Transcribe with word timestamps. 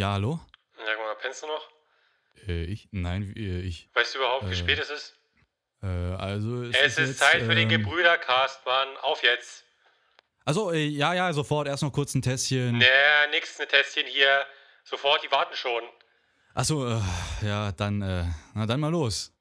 Ja, 0.00 0.12
hallo? 0.12 0.40
Ja, 0.78 0.94
guck 0.94 1.04
mal, 1.04 1.14
pennst 1.16 1.42
du 1.42 1.46
noch? 1.46 1.68
Äh, 2.48 2.64
ich? 2.64 2.88
Nein, 2.90 3.34
äh, 3.36 3.60
ich. 3.60 3.90
Weißt 3.92 4.14
du 4.14 4.20
überhaupt, 4.20 4.46
wie 4.48 4.52
Äh, 4.52 4.56
spät 4.56 4.78
es 4.78 4.88
ist? 4.88 5.14
Äh, 5.82 5.88
also. 5.88 6.62
Es 6.62 6.96
ist 6.96 6.98
jetzt, 6.98 7.18
Zeit 7.18 7.42
für 7.42 7.54
den 7.54 7.70
ähm, 7.70 7.82
Gebrüdercast, 7.82 8.64
Mann. 8.64 8.88
Auf 9.02 9.22
jetzt. 9.22 9.62
Achso, 10.46 10.70
äh, 10.72 10.86
ja, 10.86 11.12
ja, 11.12 11.30
sofort. 11.34 11.68
Erst 11.68 11.82
noch 11.82 11.92
kurz 11.92 12.14
ein 12.14 12.22
Tässchen. 12.22 12.78
Naja, 12.78 13.26
nix, 13.30 13.58
ne 13.58 13.68
Tässchen 13.68 14.06
hier. 14.06 14.46
Sofort, 14.84 15.22
die 15.22 15.30
warten 15.30 15.54
schon. 15.54 15.82
Achso, 16.54 16.96
äh, 16.96 17.00
ja, 17.42 17.70
dann, 17.72 18.00
äh, 18.00 18.24
na 18.54 18.64
dann 18.64 18.80
mal 18.80 18.90
los. 18.90 19.34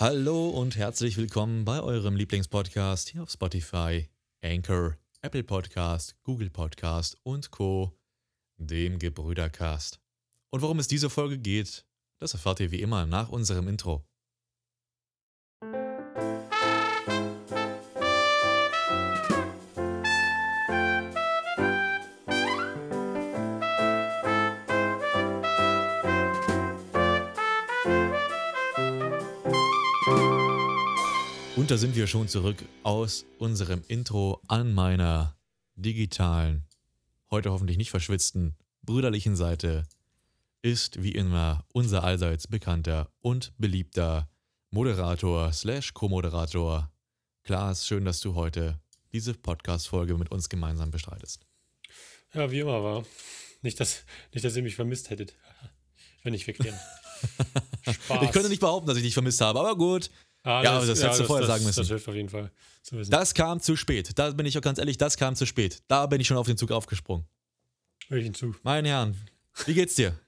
Hallo 0.00 0.48
und 0.48 0.76
herzlich 0.76 1.18
willkommen 1.18 1.66
bei 1.66 1.82
eurem 1.82 2.16
Lieblingspodcast 2.16 3.10
hier 3.10 3.22
auf 3.22 3.30
Spotify, 3.30 4.08
Anchor, 4.42 4.96
Apple 5.20 5.44
Podcast, 5.44 6.16
Google 6.22 6.48
Podcast 6.48 7.18
und 7.22 7.50
Co., 7.50 7.92
dem 8.56 8.98
Gebrüdercast. 8.98 10.00
Und 10.48 10.62
worum 10.62 10.78
es 10.78 10.88
diese 10.88 11.10
Folge 11.10 11.36
geht, 11.36 11.84
das 12.18 12.32
erfahrt 12.32 12.60
ihr 12.60 12.70
wie 12.70 12.80
immer 12.80 13.04
nach 13.04 13.28
unserem 13.28 13.68
Intro. 13.68 14.02
Und 31.70 31.74
da 31.74 31.78
sind 31.78 31.94
wir 31.94 32.08
schon 32.08 32.26
zurück 32.26 32.64
aus 32.82 33.26
unserem 33.38 33.84
Intro 33.86 34.42
an 34.48 34.74
meiner 34.74 35.38
digitalen, 35.76 36.66
heute 37.30 37.52
hoffentlich 37.52 37.78
nicht 37.78 37.90
verschwitzten, 37.90 38.56
brüderlichen 38.82 39.36
Seite 39.36 39.84
ist 40.62 41.00
wie 41.00 41.12
immer 41.12 41.64
unser 41.72 42.02
allseits 42.02 42.48
bekannter 42.48 43.08
und 43.20 43.52
beliebter 43.56 44.28
Moderator 44.70 45.52
slash 45.52 45.94
Co-Moderator. 45.94 46.90
Klaas, 47.44 47.86
schön, 47.86 48.04
dass 48.04 48.18
du 48.18 48.34
heute 48.34 48.80
diese 49.12 49.34
Podcast-Folge 49.34 50.18
mit 50.18 50.32
uns 50.32 50.48
gemeinsam 50.48 50.90
bestreitest. 50.90 51.46
Ja, 52.34 52.50
wie 52.50 52.58
immer 52.58 52.82
war. 52.82 53.04
Nicht, 53.62 53.78
dass, 53.78 54.02
nicht, 54.34 54.44
dass 54.44 54.56
ihr 54.56 54.64
mich 54.64 54.74
vermisst 54.74 55.10
hättet. 55.10 55.36
Wenn 56.24 56.34
ich 56.34 56.48
weggehe. 56.48 56.76
Spaß. 57.82 58.24
Ich 58.24 58.32
könnte 58.32 58.48
nicht 58.48 58.60
behaupten, 58.60 58.88
dass 58.88 58.96
ich 58.96 59.04
dich 59.04 59.14
vermisst 59.14 59.40
habe, 59.40 59.60
aber 59.60 59.76
gut. 59.76 60.10
Ah, 60.42 60.62
Ja, 60.62 60.72
aber 60.76 60.86
das 60.86 61.02
hättest 61.02 61.20
du 61.20 61.24
vorher 61.24 61.46
sagen 61.46 61.64
müssen. 61.64 61.78
Das 61.80 61.88
hilft 61.88 62.08
auf 62.08 62.14
jeden 62.14 62.28
Fall. 62.30 62.50
Das 63.08 63.34
kam 63.34 63.60
zu 63.60 63.76
spät. 63.76 64.18
Da 64.18 64.30
bin 64.30 64.46
ich 64.46 64.56
auch 64.56 64.62
ganz 64.62 64.78
ehrlich, 64.78 64.96
das 64.98 65.16
kam 65.16 65.36
zu 65.36 65.46
spät. 65.46 65.82
Da 65.88 66.06
bin 66.06 66.20
ich 66.20 66.26
schon 66.26 66.36
auf 66.38 66.46
den 66.46 66.56
Zug 66.56 66.70
aufgesprungen. 66.72 67.26
Ich 68.08 68.24
hinzu. 68.24 68.54
Meine 68.62 68.88
Herren, 68.88 69.16
wie 69.66 69.74
geht's 69.74 69.94
dir? 69.94 70.18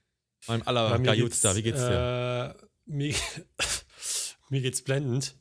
Mein 0.47 0.67
aller 0.67 0.99
mir 0.99 1.05
Gajutster, 1.07 1.57
wie 1.57 1.63
geht's 1.63 1.81
dir? 1.81 2.57
Äh, 2.59 2.65
mir, 2.87 3.15
mir 4.51 4.61
geht's 4.61 4.83
blendend. 4.83 5.35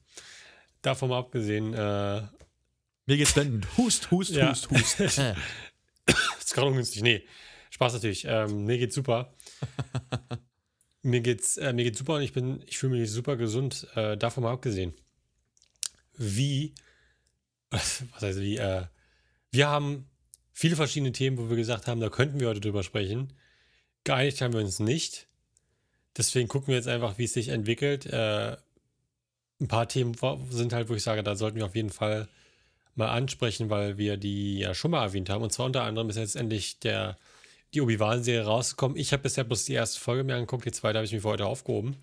Davon 0.82 1.10
mal 1.10 1.20
abgesehen, 1.20 1.74
äh, 1.74 2.22
Mir 3.06 3.18
geht's 3.18 3.34
blendend. 3.34 3.68
Hust, 3.78 4.10
hust, 4.10 4.32
Ja. 4.32 4.50
hust, 4.52 4.70
hust. 4.70 4.98
Ist 6.40 6.54
gerade 6.54 6.68
ungünstig. 6.68 7.02
Nee, 7.04 7.24
Spaß 7.72 7.94
natürlich. 7.94 8.26
Ähm, 8.26 8.66
mir 8.66 8.78
geht's 8.78 8.96
super. 8.96 9.34
mir 11.04 11.22
geht's, 11.22 11.58
äh, 11.58 11.74
mir 11.74 11.84
geht's 11.84 12.00
super 12.00 12.16
und 12.16 12.22
ich 12.22 12.34
bin, 12.34 12.64
ich 12.68 12.78
fühle 12.78 12.98
mich 12.98 13.12
super 13.12 13.36
gesund. 13.38 13.88
Äh, 13.96 14.18
davon 14.18 14.44
mal 14.44 14.52
abgesehen. 14.52 14.94
Wie, 16.18 16.74
was 17.70 18.04
heißt 18.22 18.40
wie, 18.40 18.58
äh, 18.58 18.86
wir 19.52 19.68
haben 19.68 20.10
viele 20.54 20.76
verschiedene 20.76 21.12
Themen, 21.12 21.38
wo 21.38 21.50
wir 21.50 21.58
gesagt 21.58 21.88
haben, 21.88 22.00
da 22.00 22.10
könnten 22.10 22.40
wir 22.40 22.48
heute 22.48 22.62
drüber 22.62 22.84
sprechen. 22.84 23.34
Geeinigt 24.04 24.42
haben 24.42 24.54
wir 24.54 24.62
uns 24.62 24.80
nicht. 24.80 25.28
Deswegen 26.18 26.48
gucken 26.48 26.70
wir 26.70 26.76
jetzt 26.76 26.88
einfach, 26.88 27.18
wie 27.18 27.24
es 27.26 27.34
sich 27.34 27.50
entwickelt. 27.50 28.06
Äh, 28.06 28.58
ein 29.60 29.68
paar 29.68 29.88
Themen 29.88 30.16
sind 30.50 30.74
halt, 30.74 30.90
wo 30.90 30.96
ich 30.96 31.04
sage, 31.04 31.24
da 31.24 31.36
sollten 31.36 31.58
wir 31.58 31.66
auf 31.66 31.76
jeden 31.76 31.92
Fall 31.92 32.28
mal 32.96 33.10
ansprechen, 33.10 33.70
weil 33.70 33.98
wir 33.98 34.18
die 34.18 34.60
ja 34.60 34.74
schon 34.74 34.92
mal 34.92 35.04
erwähnt 35.04 35.30
haben. 35.30 35.44
Und 35.44 35.54
zwar 35.54 35.68
unter 35.68 35.84
anderem 35.84 36.10
ist 36.10 36.18
jetzt 36.18 36.36
endlich 36.36 36.80
der, 36.80 37.18
die 37.74 37.82
Obi-Wan-Serie 37.82 38.46
rausgekommen. 38.46 38.98
Ich 38.98 39.14
habe 39.14 39.24
bisher 39.24 39.44
bloß 39.44 39.66
die 39.66 39.74
erste 39.74 40.00
Folge 40.00 40.24
mir 40.24 40.36
angeguckt, 40.36 40.66
die 40.66 40.72
zweite 40.72 40.98
habe 40.98 41.06
ich 41.06 41.12
mir 41.14 41.22
für 41.22 41.30
heute 41.30 41.46
aufgehoben. 41.46 41.96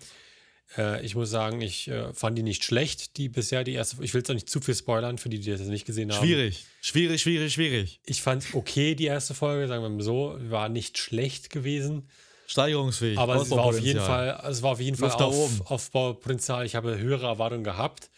Äh, 0.77 1.03
ich 1.05 1.15
muss 1.15 1.29
sagen, 1.29 1.61
ich 1.61 1.87
äh, 1.87 2.13
fand 2.13 2.37
die 2.37 2.43
nicht 2.43 2.63
schlecht, 2.63 3.17
die 3.17 3.29
bisher 3.29 3.63
die 3.63 3.73
erste. 3.73 4.03
Ich 4.03 4.13
will 4.13 4.21
jetzt 4.21 4.29
auch 4.29 4.35
nicht 4.35 4.49
zu 4.49 4.61
viel 4.61 4.75
spoilern 4.75 5.17
für 5.17 5.29
die, 5.29 5.39
die 5.39 5.49
das 5.51 5.61
nicht 5.61 5.85
gesehen 5.85 6.11
haben. 6.11 6.19
Schwierig, 6.23 6.65
schwierig, 6.81 7.21
schwierig, 7.21 7.53
schwierig. 7.53 7.99
Ich 8.05 8.21
fand 8.21 8.45
okay, 8.53 8.95
die 8.95 9.05
erste 9.05 9.33
Folge, 9.33 9.67
sagen 9.67 9.83
wir 9.83 9.89
mal 9.89 10.01
so, 10.03 10.37
war 10.41 10.69
nicht 10.69 10.97
schlecht 10.97 11.49
gewesen. 11.49 12.07
Steigerungsfähig. 12.47 13.17
Aber 13.19 13.35
es 13.35 13.49
war 13.51 13.63
auf 13.65 13.79
jeden. 13.79 13.99
Fall, 13.99 14.43
es 14.49 14.61
war 14.63 14.71
auf 14.71 14.79
jeden 14.79 14.97
Fall 14.97 15.11
auf. 15.11 15.69
Aufbaupotenzial. 15.71 16.65
Ich 16.65 16.75
habe 16.75 16.97
höhere 16.97 17.27
Erwartungen 17.27 17.63
gehabt. 17.63 18.09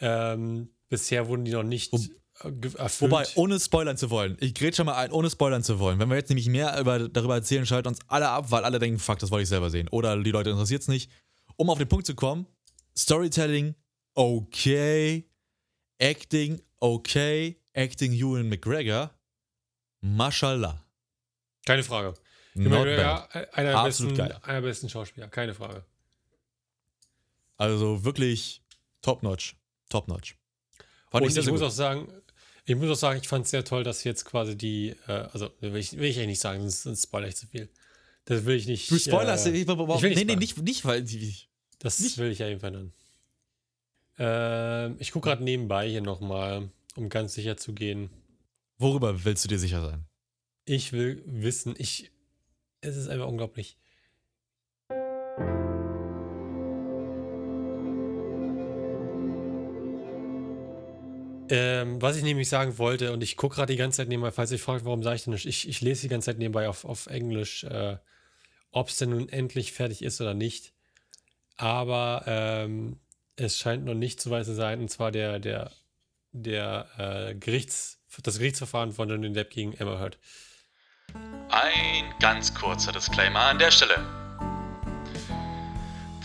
Ähm, 0.00 0.68
bisher 0.88 1.28
wurden 1.28 1.44
die 1.44 1.52
noch 1.52 1.62
nicht 1.64 1.90
ge- 1.92 2.00
erfüllt. 2.40 3.00
Wobei, 3.10 3.26
ohne 3.36 3.58
spoilern 3.60 3.96
zu 3.96 4.10
wollen, 4.10 4.36
ich 4.40 4.54
grätsch 4.54 4.76
schon 4.76 4.86
mal 4.86 4.94
ein, 4.96 5.12
ohne 5.12 5.30
spoilern 5.30 5.62
zu 5.62 5.78
wollen. 5.78 5.98
Wenn 5.98 6.08
wir 6.08 6.16
jetzt 6.16 6.28
nämlich 6.28 6.48
mehr 6.48 6.78
über, 6.78 7.08
darüber 7.08 7.36
erzählen, 7.36 7.64
schalten 7.64 7.88
uns 7.88 7.98
alle 8.08 8.28
ab, 8.28 8.50
weil 8.50 8.64
alle 8.64 8.78
denken, 8.78 8.98
fuck, 8.98 9.18
das 9.18 9.30
wollte 9.30 9.44
ich 9.44 9.48
selber 9.48 9.70
sehen. 9.70 9.88
Oder 9.88 10.20
die 10.22 10.30
Leute 10.30 10.50
interessiert 10.50 10.82
es 10.82 10.88
nicht. 10.88 11.10
Um 11.56 11.70
auf 11.70 11.78
den 11.78 11.88
Punkt 11.88 12.06
zu 12.06 12.14
kommen, 12.14 12.46
Storytelling, 12.96 13.74
okay. 14.14 15.30
Acting, 15.98 16.60
okay. 16.80 17.60
Acting 17.72 18.12
Ewan 18.12 18.48
McGregor, 18.48 19.10
mashallah. 20.00 20.84
Keine 21.66 21.82
Frage. 21.82 22.14
Not 22.54 22.86
Ja, 22.86 23.26
bad. 23.32 23.54
einer, 23.54 23.68
der 23.70 23.78
Absolut 23.78 24.16
besten, 24.16 24.28
geil. 24.28 24.40
einer 24.42 24.60
der 24.60 24.68
besten 24.68 24.88
Schauspieler, 24.88 25.28
keine 25.28 25.54
Frage. 25.54 25.84
Also 27.56 28.04
wirklich 28.04 28.62
top-notch. 29.02 29.56
Top-notch. 29.88 30.36
Und 31.10 31.22
ich 31.22 31.36
ich 31.36 31.46
muss 31.46 31.60
gut. 31.60 31.68
auch 31.68 31.72
sagen, 31.72 32.08
ich 32.66 32.76
muss 32.76 32.90
auch 32.90 33.00
sagen, 33.00 33.20
ich 33.20 33.28
fand 33.28 33.44
es 33.44 33.50
sehr 33.50 33.64
toll, 33.64 33.84
dass 33.84 34.04
jetzt 34.04 34.24
quasi 34.24 34.56
die, 34.56 34.96
äh, 35.06 35.28
also 35.32 35.50
will 35.60 35.76
ich, 35.76 35.96
will 35.98 36.04
ich 36.04 36.16
eigentlich 36.16 36.28
nicht 36.28 36.40
sagen, 36.40 36.60
sonst, 36.62 36.82
sonst 36.82 37.02
spoilere 37.02 37.28
ich 37.28 37.36
zu 37.36 37.46
viel. 37.46 37.68
Das 38.24 38.44
will 38.44 38.56
ich 38.56 38.66
nicht. 38.66 38.90
Du 38.90 38.98
spoilerst, 38.98 39.46
äh, 39.46 39.50
ich, 39.50 39.62
ich, 39.62 39.68
will 39.68 39.86
nicht 39.86 40.16
nee, 40.16 40.24
nee, 40.24 40.36
nicht, 40.36 40.56
nicht, 40.58 40.84
weil 40.84 41.02
die, 41.02 41.34
Das 41.78 41.98
Nicht? 41.98 42.16
will 42.16 42.30
ich 42.30 42.38
ja 42.38 42.48
jedenfalls 42.48 42.74
dann. 42.74 42.92
Ähm, 44.16 44.96
ich 44.98 45.12
gucke 45.12 45.28
gerade 45.28 45.44
nebenbei 45.44 45.88
hier 45.88 46.00
nochmal, 46.00 46.70
um 46.96 47.08
ganz 47.10 47.34
sicher 47.34 47.56
zu 47.56 47.74
gehen. 47.74 48.08
Worüber 48.78 49.24
willst 49.24 49.44
du 49.44 49.48
dir 49.48 49.58
sicher 49.58 49.82
sein? 49.84 50.06
Ich 50.64 50.92
will 50.92 51.22
wissen, 51.26 51.74
ich. 51.76 52.10
Es 52.80 52.96
ist 52.96 53.08
einfach 53.08 53.26
unglaublich. 53.26 53.76
Ähm, 61.50 62.00
was 62.00 62.16
ich 62.16 62.22
nämlich 62.22 62.48
sagen 62.48 62.78
wollte, 62.78 63.12
und 63.12 63.22
ich 63.22 63.36
gucke 63.36 63.56
gerade 63.56 63.72
die 63.72 63.78
ganze 63.78 63.98
Zeit 63.98 64.08
nebenbei, 64.08 64.30
falls 64.30 64.50
ihr 64.50 64.58
fragt, 64.58 64.84
warum 64.84 65.02
sage 65.02 65.16
ich 65.16 65.24
denn 65.24 65.34
nicht, 65.34 65.46
ich, 65.46 65.68
ich 65.68 65.80
lese 65.80 66.02
die 66.02 66.08
ganze 66.08 66.26
Zeit 66.26 66.38
nebenbei 66.38 66.68
auf, 66.68 66.84
auf 66.84 67.06
Englisch, 67.06 67.64
äh, 67.64 67.98
ob 68.70 68.88
es 68.88 68.96
denn 68.96 69.10
nun 69.10 69.28
endlich 69.28 69.72
fertig 69.72 70.02
ist 70.02 70.20
oder 70.20 70.34
nicht. 70.34 70.72
Aber 71.56 72.24
ähm, 72.26 72.98
es 73.36 73.58
scheint 73.58 73.84
noch 73.84 73.94
nicht 73.94 74.20
so 74.20 74.30
weit 74.30 74.46
zu 74.46 74.54
sein, 74.54 74.80
und 74.80 74.90
zwar 74.90 75.12
der, 75.12 75.38
der, 75.38 75.70
der 76.32 76.88
äh, 76.98 77.34
Gerichts, 77.34 78.00
das 78.22 78.38
Gerichtsverfahren 78.38 78.92
von 78.92 79.08
Johnny 79.08 79.32
Depp 79.32 79.50
gegen 79.50 79.74
Emma 79.74 79.98
Heard. 79.98 80.18
Ein 81.50 82.14
ganz 82.20 82.54
kurzer 82.54 82.92
Disclaimer 82.92 83.40
an 83.40 83.58
der 83.58 83.70
Stelle. 83.70 84.23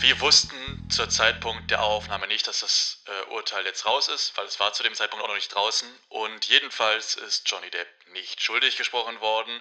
Wir 0.00 0.18
wussten 0.22 0.56
zur 0.88 1.10
Zeitpunkt 1.10 1.70
der 1.70 1.82
Aufnahme 1.82 2.26
nicht, 2.26 2.48
dass 2.48 2.60
das 2.60 3.04
äh, 3.04 3.32
Urteil 3.34 3.66
jetzt 3.66 3.84
raus 3.84 4.08
ist, 4.08 4.34
weil 4.34 4.46
es 4.46 4.58
war 4.58 4.72
zu 4.72 4.82
dem 4.82 4.94
Zeitpunkt 4.94 5.22
auch 5.22 5.28
noch 5.28 5.34
nicht 5.34 5.54
draußen. 5.54 5.86
Und 6.08 6.46
jedenfalls 6.46 7.16
ist 7.16 7.42
Johnny 7.50 7.68
Depp 7.68 7.86
nicht 8.14 8.40
schuldig 8.40 8.78
gesprochen 8.78 9.20
worden. 9.20 9.60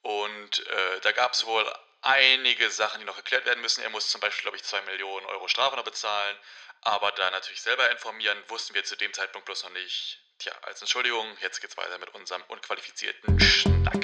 Und 0.00 0.66
äh, 0.66 1.00
da 1.02 1.12
gab 1.12 1.34
es 1.34 1.44
wohl 1.44 1.70
einige 2.00 2.70
Sachen, 2.70 3.00
die 3.00 3.04
noch 3.04 3.18
erklärt 3.18 3.44
werden 3.44 3.60
müssen. 3.60 3.82
Er 3.82 3.90
muss 3.90 4.08
zum 4.08 4.22
Beispiel, 4.22 4.44
glaube 4.44 4.56
ich, 4.56 4.62
2 4.62 4.80
Millionen 4.82 5.26
Euro 5.26 5.48
Strafe 5.48 5.76
noch 5.76 5.84
bezahlen. 5.84 6.36
Aber 6.80 7.12
da 7.12 7.30
natürlich 7.30 7.60
selber 7.60 7.90
informieren, 7.90 8.38
wussten 8.48 8.74
wir 8.74 8.84
zu 8.84 8.96
dem 8.96 9.12
Zeitpunkt 9.12 9.44
bloß 9.44 9.64
noch 9.64 9.72
nicht. 9.72 10.18
Tja, 10.38 10.52
als 10.62 10.80
Entschuldigung, 10.80 11.26
jetzt 11.42 11.60
geht's 11.60 11.76
weiter 11.76 11.98
mit 11.98 12.08
unserem 12.14 12.42
unqualifizierten 12.48 13.38
Schnack. 13.38 14.02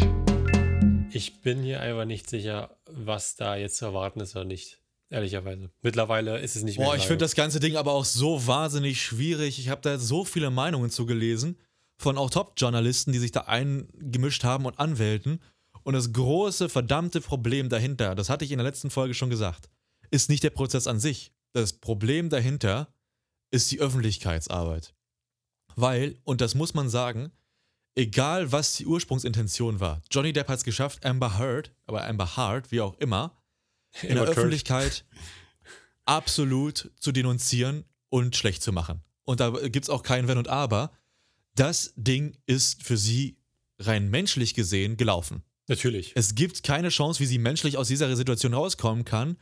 Ich 1.11 1.41
bin 1.41 1.63
hier 1.63 1.81
einfach 1.81 2.05
nicht 2.05 2.29
sicher, 2.29 2.77
was 2.85 3.37
da 3.37 3.57
jetzt 3.57 3.79
zu 3.79 3.87
erwarten 3.87 4.21
ist 4.21 4.37
oder 4.37 4.45
nicht. 4.45 4.77
Ehrlicherweise. 5.11 5.71
Mittlerweile 5.83 6.39
ist 6.39 6.57
es 6.57 6.63
nicht 6.63 6.79
mehr. 6.79 6.87
Boah, 6.87 6.97
ich 6.97 7.03
finde 7.03 7.25
das 7.25 7.35
ganze 7.35 7.59
Ding 7.61 7.77
aber 7.77 7.93
auch 7.93 8.05
so 8.05 8.47
wahnsinnig 8.47 9.03
schwierig. 9.03 9.59
Ich 9.59 9.69
habe 9.69 9.81
da 9.83 9.99
so 9.99 10.25
viele 10.25 10.51
Meinungen 10.51 10.91
zu 10.91 11.05
gelesen. 11.05 11.57
von 12.01 12.17
auch 12.17 12.31
Top-Journalisten, 12.31 13.13
die 13.13 13.19
sich 13.19 13.31
da 13.31 13.43
eingemischt 13.43 14.43
haben 14.43 14.65
und 14.65 14.79
Anwälten. 14.79 15.41
Und 15.83 15.93
das 15.93 16.13
große, 16.13 16.69
verdammte 16.71 17.21
Problem 17.21 17.69
dahinter, 17.69 18.15
das 18.15 18.31
hatte 18.31 18.45
ich 18.45 18.53
in 18.53 18.59
der 18.59 18.67
letzten 18.67 18.91
Folge 18.91 19.13
schon 19.13 19.29
gesagt, 19.31 19.69
ist 20.11 20.31
nicht 20.31 20.43
der 20.43 20.51
Prozess 20.51 20.87
an 20.87 20.99
sich. 20.99 21.33
Das 21.53 21.75
Problem 21.75 22.31
dahinter 22.31 22.89
ist 23.51 23.71
die 23.71 23.81
Öffentlichkeitsarbeit. 23.81 24.95
Weil, 25.77 26.17
und 26.25 26.41
das 26.41 26.55
muss 26.55 26.73
man 26.75 26.89
sagen, 26.89 27.33
egal 27.95 28.51
was 28.51 28.77
die 28.77 28.87
Ursprungsintention 28.87 29.81
war, 29.81 30.01
Johnny 30.11 30.33
Depp 30.33 30.49
hat 30.49 30.59
es 30.59 30.65
geschafft, 30.65 31.05
Amber 31.05 31.39
Heard, 31.39 31.73
aber 31.87 32.07
Amber 32.07 32.37
Hart, 32.37 32.71
wie 32.73 32.81
auch 32.81 32.95
immer, 32.99 33.37
in 34.03 34.15
der. 34.15 34.25
Öffentlichkeit 34.25 35.05
absolut 36.05 36.91
zu 36.99 37.13
denunzieren 37.13 37.85
und 38.09 38.37
schlecht 38.37 38.63
zu 38.63 38.73
machen. 38.73 39.03
Und 39.25 39.41
da 39.41 39.51
gibt 39.51 39.85
es 39.85 39.91
auch 39.91 40.03
kein 40.03 40.29
Wenn 40.29 40.39
und 40.39 40.49
Aber. 40.49 40.93
Das 41.55 41.93
Ding 41.97 42.37
ist 42.47 42.83
für 42.83 42.97
sie 42.97 43.37
rein 43.79 44.11
menschlich 44.11 44.55
gesehen 44.55 44.97
gelaufen. 44.97 45.43
Natürlich. 45.69 46.13
Es 46.17 46.35
gibt 46.35 46.63
keine 46.63 46.89
Chance, 46.89 47.21
wie 47.21 47.27
sie 47.27 47.39
menschlich 47.39 47.77
aus 47.77 47.89
dieser 47.89 48.15
Situation 48.17 48.55
rauskommen 48.55 49.05
kann. 49.05 49.37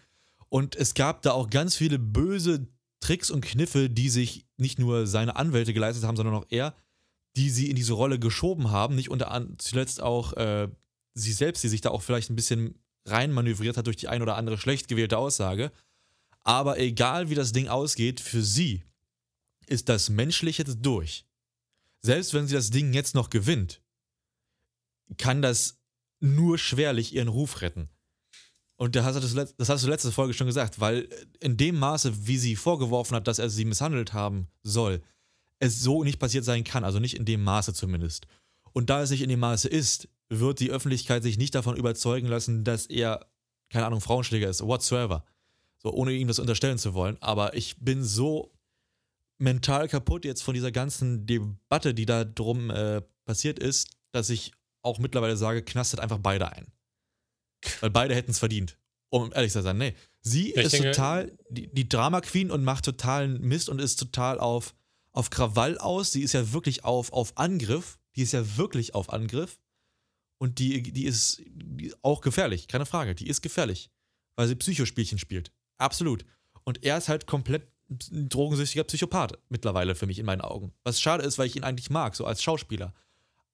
Und 0.51 0.77
es 0.77 0.95
gab 0.95 1.23
da 1.23 1.33
auch 1.33 1.49
ganz 1.51 1.75
viele 1.75 1.99
böse 1.99 2.69
Tricks 3.01 3.31
und 3.31 3.45
Kniffe, 3.45 3.89
die 3.89 4.09
sich 4.09 4.47
nicht 4.57 4.79
nur 4.79 5.07
seine 5.07 5.37
Anwälte 5.37 5.73
geleistet 5.73 6.05
haben, 6.05 6.17
sondern 6.17 6.35
auch 6.35 6.47
er, 6.51 6.75
die 7.37 7.51
sie 7.51 7.71
in 7.71 7.77
diese 7.77 7.93
Rolle 7.93 8.19
geschoben 8.19 8.71
haben. 8.71 8.95
Nicht 8.95 9.11
unter 9.11 9.47
zuletzt 9.59 10.03
auch 10.03 10.33
äh, 10.35 10.69
sie 11.15 11.33
selbst, 11.33 11.63
die 11.65 11.69
sich 11.69 11.81
da 11.81 11.91
auch 11.91 12.03
vielleicht 12.03 12.31
ein 12.31 12.37
bisschen 12.37 12.79
reinmanövriert 13.11 13.77
hat 13.77 13.87
durch 13.87 13.97
die 13.97 14.09
ein 14.09 14.23
oder 14.23 14.37
andere 14.37 14.59
schlecht 14.59 14.89
gewählte 14.89 15.19
Aussage. 15.19 15.73
Aber 16.45 16.79
egal 16.79 17.29
wie 17.31 17.35
das 17.35 17.53
Ding 17.53 17.69
ausgeht, 17.69 18.21
für 18.21 18.43
sie 18.43 18.85
ist 19.67 19.89
das 19.89 20.09
Menschliche 20.09 20.65
durch. 20.65 21.27
Selbst 22.01 22.33
wenn 22.33 22.47
sie 22.47 22.55
das 22.55 22.71
Ding 22.71 22.93
jetzt 22.93 23.15
noch 23.15 23.29
gewinnt, 23.29 23.83
kann 25.17 25.43
das 25.43 25.79
nur 26.21 26.59
schwerlich 26.59 27.15
ihren 27.15 27.29
Ruf 27.29 27.61
retten. 27.61 27.89
Und 28.77 28.95
das 28.95 29.05
hast 29.05 29.85
du 29.85 29.89
letzte 29.89 30.13
Folge 30.13 30.35
schon 30.35 30.47
gesagt, 30.47 30.79
weil 30.79 31.09
in 31.41 31.57
dem 31.57 31.79
Maße, 31.79 32.27
wie 32.27 32.39
sie 32.39 32.55
vorgeworfen 32.55 33.17
hat, 33.17 33.27
dass 33.27 33.41
er 33.41 33.51
sie 33.51 33.65
misshandelt 33.65 34.13
haben 34.13 34.49
soll, 34.63 35.03
es 35.59 35.81
so 35.81 36.05
nicht 36.05 36.21
passiert 36.21 36.45
sein 36.45 36.63
kann, 36.63 36.85
also 36.85 37.01
nicht 37.01 37.15
in 37.15 37.25
dem 37.25 37.43
Maße 37.43 37.75
zumindest. 37.75 38.29
Und 38.79 38.91
da 38.91 39.03
es 39.03 39.11
nicht 39.11 39.23
in 39.23 39.29
dem 39.29 39.41
Maße 39.41 39.67
ist, 39.67 40.09
wird 40.29 40.61
die 40.61 40.71
Öffentlichkeit 40.71 41.25
sich 41.25 41.37
nicht 41.37 41.53
davon 41.57 41.77
überzeugen 41.77 42.29
lassen, 42.29 42.63
dass 42.63 42.87
er, 42.87 43.27
keine 43.71 43.87
Ahnung, 43.87 44.01
Frauenschläger 44.01 44.49
ist, 44.49 44.65
whatsoever. 44.65 45.25
So, 45.79 45.93
ohne 45.93 46.13
ihm 46.13 46.29
das 46.29 46.39
unterstellen 46.39 46.79
zu 46.79 46.95
wollen. 46.95 47.17
Aber 47.21 47.55
ich 47.55 47.77
bin 47.81 48.05
so 48.05 48.53
mental 49.39 49.89
kaputt 49.89 50.25
jetzt 50.25 50.45
von 50.45 50.55
dieser 50.55 50.71
ganzen 50.71 51.27
Debatte, 51.27 51.93
die 51.93 52.07
da 52.07 52.23
drum 52.23 52.71
äh, 52.71 53.03
passiert 53.25 53.59
ist, 53.59 53.91
dass 54.13 54.31
ich 54.31 54.53
auch 54.83 55.01
mittlerweile 55.01 55.37
sage, 55.37 55.65
knastet 55.65 55.99
einfach 55.99 56.19
beide 56.19 56.53
ein. 56.53 56.69
Weil 57.81 57.91
beide 57.91 58.15
hätten 58.15 58.31
es 58.31 58.39
verdient. 58.39 58.79
Um 59.11 59.33
ehrlich 59.33 59.51
zu 59.51 59.61
sein, 59.61 59.79
nee. 59.79 59.95
Sie 60.21 60.51
ich 60.53 60.57
ist 60.57 60.75
denke- 60.75 60.93
total 60.93 61.37
die, 61.51 61.67
die 61.75 61.89
Drama 61.89 62.21
Queen 62.21 62.53
und 62.53 62.63
macht 62.63 62.85
totalen 62.85 63.41
Mist 63.41 63.71
und 63.71 63.81
ist 63.81 63.97
total 63.97 64.39
auf, 64.39 64.77
auf 65.11 65.31
Krawall 65.31 65.79
aus. 65.79 66.13
Sie 66.13 66.23
ist 66.23 66.35
ja 66.35 66.53
wirklich 66.53 66.85
auf, 66.85 67.13
auf 67.13 67.37
Angriff. 67.37 67.99
Die 68.19 68.25
ist 68.25 68.33
ja 68.33 68.57
wirklich 68.57 68.95
auf 68.95 69.13
Angriff. 69.13 69.61
Und 70.39 70.59
die, 70.59 70.83
die 70.83 71.05
ist 71.05 71.41
auch 72.03 72.21
gefährlich, 72.21 72.69
keine 72.69 72.85
Frage. 72.85 73.15
Die 73.15 73.29
ist 73.29 73.43
gefährlich. 73.43 73.91
Weil 74.37 74.49
sie 74.49 74.57
Psychospielchen 74.57 75.19
spielt. 75.19 75.53
Absolut. 75.79 76.25
Und 76.65 76.85
er 76.85 76.99
ist 76.99 77.09
halt 77.09 77.27
komplett 77.27 77.73
ein 78.11 78.29
drogensüchtiger 78.29 78.85
Psychopath 78.85 79.39
mittlerweile 79.49 79.95
für 79.95 80.07
mich 80.07 80.19
in 80.19 80.27
meinen 80.27 80.41
Augen. 80.43 80.73
Was 80.85 81.01
schade 81.01 81.25
ist, 81.25 81.39
weil 81.39 81.47
ich 81.47 81.57
ihn 81.57 81.65
eigentlich 81.65 81.91
mag, 81.91 82.15
so 82.15 82.27
als 82.27 82.43
Schauspieler. 82.43 82.93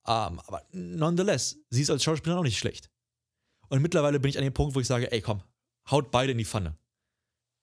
Ähm, 0.07 0.39
aber 0.39 0.63
nonetheless, 0.71 1.57
sie 1.69 1.83
ist 1.83 1.89
als 1.89 2.03
Schauspieler 2.03 2.37
auch 2.37 2.43
nicht 2.43 2.57
schlecht. 2.57 2.89
Und 3.69 3.81
mittlerweile 3.81 4.19
bin 4.19 4.29
ich 4.29 4.37
an 4.37 4.43
dem 4.43 4.53
Punkt, 4.53 4.75
wo 4.75 4.79
ich 4.79 4.87
sage, 4.87 5.11
ey 5.11 5.21
komm, 5.21 5.41
haut 5.89 6.11
beide 6.11 6.33
in 6.33 6.37
die 6.37 6.45
Pfanne. 6.45 6.75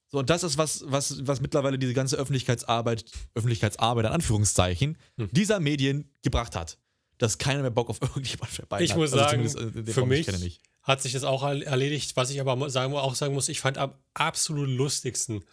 So, 0.08 0.18
und 0.18 0.30
das 0.30 0.42
ist 0.42 0.58
was, 0.58 0.84
was, 0.86 1.26
was 1.26 1.40
mittlerweile 1.40 1.78
diese 1.78 1.94
ganze 1.94 2.16
Öffentlichkeitsarbeit, 2.16 3.04
Öffentlichkeitsarbeit 3.34 4.06
in 4.06 4.12
Anführungszeichen, 4.12 4.98
Hm. 5.16 5.30
dieser 5.32 5.58
Medien 5.60 6.10
gebracht 6.22 6.54
hat. 6.54 6.78
Dass 7.22 7.38
keiner 7.38 7.62
mehr 7.62 7.70
Bock 7.70 7.88
auf 7.88 8.00
irgendjemand 8.02 8.50
für 8.50 8.66
beide 8.66 8.82
Ich 8.84 8.90
hat. 8.90 8.98
muss 8.98 9.12
Also 9.12 9.24
sagen, 9.24 9.44
äh, 9.44 9.92
für 9.92 10.00
den 10.00 10.08
mich 10.08 10.60
hat 10.82 11.00
sich 11.00 11.12
das 11.12 11.22
auch 11.24 11.44
er- 11.44 11.64
erledigt. 11.64 12.16
Was 12.16 12.30
ich 12.30 12.40
aber 12.40 12.68
sagen, 12.68 12.92
auch 12.94 13.14
sagen 13.14 13.34
muss, 13.34 13.48
ich 13.48 13.60
fand 13.60 13.78
am 13.78 13.92
absolut 14.14 14.68
lustigsten 14.68 15.44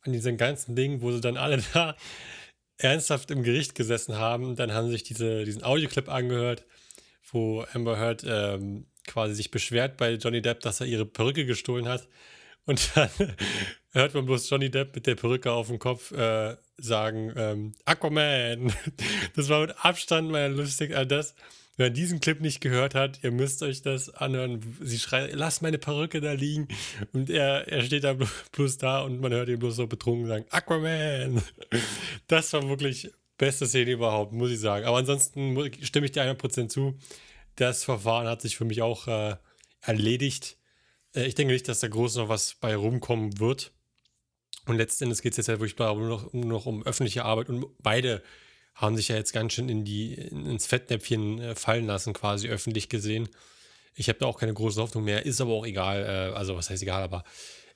an 0.00 0.12
diesem 0.12 0.36
ganzen 0.36 0.74
Ding, 0.74 1.00
wo 1.00 1.12
sie 1.12 1.20
dann 1.20 1.36
alle 1.36 1.62
da 1.74 1.96
ernsthaft 2.78 3.30
im 3.30 3.42
Gericht 3.44 3.74
gesessen 3.76 4.16
haben. 4.16 4.56
Dann 4.56 4.72
haben 4.72 4.86
sie 4.86 4.92
sich 4.94 5.04
diese, 5.04 5.44
diesen 5.44 5.62
Audioclip 5.62 6.08
angehört, 6.08 6.64
wo 7.30 7.64
Amber 7.72 7.96
Heard 7.98 8.24
ähm, 8.26 8.86
quasi 9.06 9.34
sich 9.34 9.50
beschwert 9.52 9.96
bei 9.96 10.14
Johnny 10.14 10.42
Depp, 10.42 10.60
dass 10.60 10.80
er 10.80 10.86
ihre 10.86 11.06
Perücke 11.06 11.46
gestohlen 11.46 11.86
hat. 11.88 12.08
Und 12.66 12.96
dann 12.96 13.10
hört 13.92 14.14
man 14.14 14.26
bloß 14.26 14.48
Johnny 14.48 14.70
Depp 14.70 14.94
mit 14.94 15.06
der 15.06 15.14
Perücke 15.16 15.52
auf 15.52 15.68
dem 15.68 15.78
Kopf 15.78 16.12
äh, 16.12 16.56
sagen, 16.78 17.32
ähm, 17.36 17.74
Aquaman. 17.84 18.72
Das 19.36 19.48
war 19.48 19.62
mit 19.62 19.74
Abstand 19.84 20.30
mein 20.30 20.54
lustig. 20.54 20.92
Äh, 20.92 21.06
das, 21.06 21.34
wer 21.76 21.90
diesen 21.90 22.20
Clip 22.20 22.40
nicht 22.40 22.60
gehört 22.60 22.94
hat, 22.94 23.20
ihr 23.22 23.32
müsst 23.32 23.62
euch 23.62 23.82
das 23.82 24.10
anhören. 24.10 24.60
Sie 24.80 24.98
schreit, 24.98 25.32
lass 25.34 25.60
meine 25.60 25.78
Perücke 25.78 26.20
da 26.20 26.32
liegen. 26.32 26.68
Und 27.12 27.30
er, 27.30 27.66
er 27.68 27.82
steht 27.82 28.04
da 28.04 28.12
blo- 28.12 28.28
bloß 28.52 28.78
da 28.78 29.00
und 29.00 29.20
man 29.20 29.32
hört 29.32 29.48
ihn 29.48 29.58
bloß 29.58 29.76
so 29.76 29.86
betrunken 29.86 30.28
sagen, 30.28 30.46
Aquaman. 30.50 31.42
Das 32.28 32.52
war 32.52 32.68
wirklich 32.68 33.10
beste 33.38 33.66
Szene 33.66 33.90
überhaupt, 33.92 34.32
muss 34.32 34.50
ich 34.52 34.60
sagen. 34.60 34.86
Aber 34.86 34.98
ansonsten 34.98 35.56
stimme 35.82 36.06
ich 36.06 36.12
dir 36.12 36.22
100% 36.22 36.68
zu. 36.68 36.96
Das 37.56 37.82
Verfahren 37.84 38.28
hat 38.28 38.40
sich 38.40 38.56
für 38.56 38.64
mich 38.64 38.80
auch 38.82 39.08
äh, 39.08 39.36
erledigt. 39.80 40.56
Äh, 41.14 41.26
ich 41.26 41.34
denke 41.34 41.52
nicht, 41.52 41.68
dass 41.68 41.80
da 41.80 41.88
groß 41.88 42.16
noch 42.16 42.28
was 42.28 42.54
bei 42.54 42.74
rumkommen 42.76 43.38
wird. 43.40 43.72
Und 44.66 44.76
letzten 44.76 45.04
Endes 45.04 45.22
geht 45.22 45.32
es 45.32 45.38
jetzt 45.38 45.48
ja 45.48 45.58
wirklich 45.58 45.76
nur 45.78 46.08
noch, 46.08 46.32
nur 46.32 46.44
noch 46.44 46.66
um 46.66 46.84
öffentliche 46.84 47.24
Arbeit 47.24 47.48
und 47.48 47.64
beide 47.82 48.22
haben 48.74 48.96
sich 48.96 49.08
ja 49.08 49.16
jetzt 49.16 49.32
ganz 49.32 49.52
schön 49.52 49.68
in 49.68 49.84
die, 49.84 50.14
in- 50.14 50.46
ins 50.46 50.66
Fettnäpfchen 50.66 51.40
äh, 51.40 51.54
fallen 51.54 51.86
lassen, 51.86 52.12
quasi 52.12 52.48
öffentlich 52.48 52.88
gesehen. 52.88 53.28
Ich 53.94 54.08
habe 54.08 54.18
da 54.20 54.26
auch 54.26 54.38
keine 54.38 54.54
große 54.54 54.80
Hoffnung 54.80 55.04
mehr, 55.04 55.26
ist 55.26 55.40
aber 55.40 55.52
auch 55.52 55.66
egal. 55.66 56.02
Äh, 56.32 56.36
also, 56.36 56.56
was 56.56 56.70
heißt 56.70 56.82
egal, 56.82 57.02
aber 57.02 57.24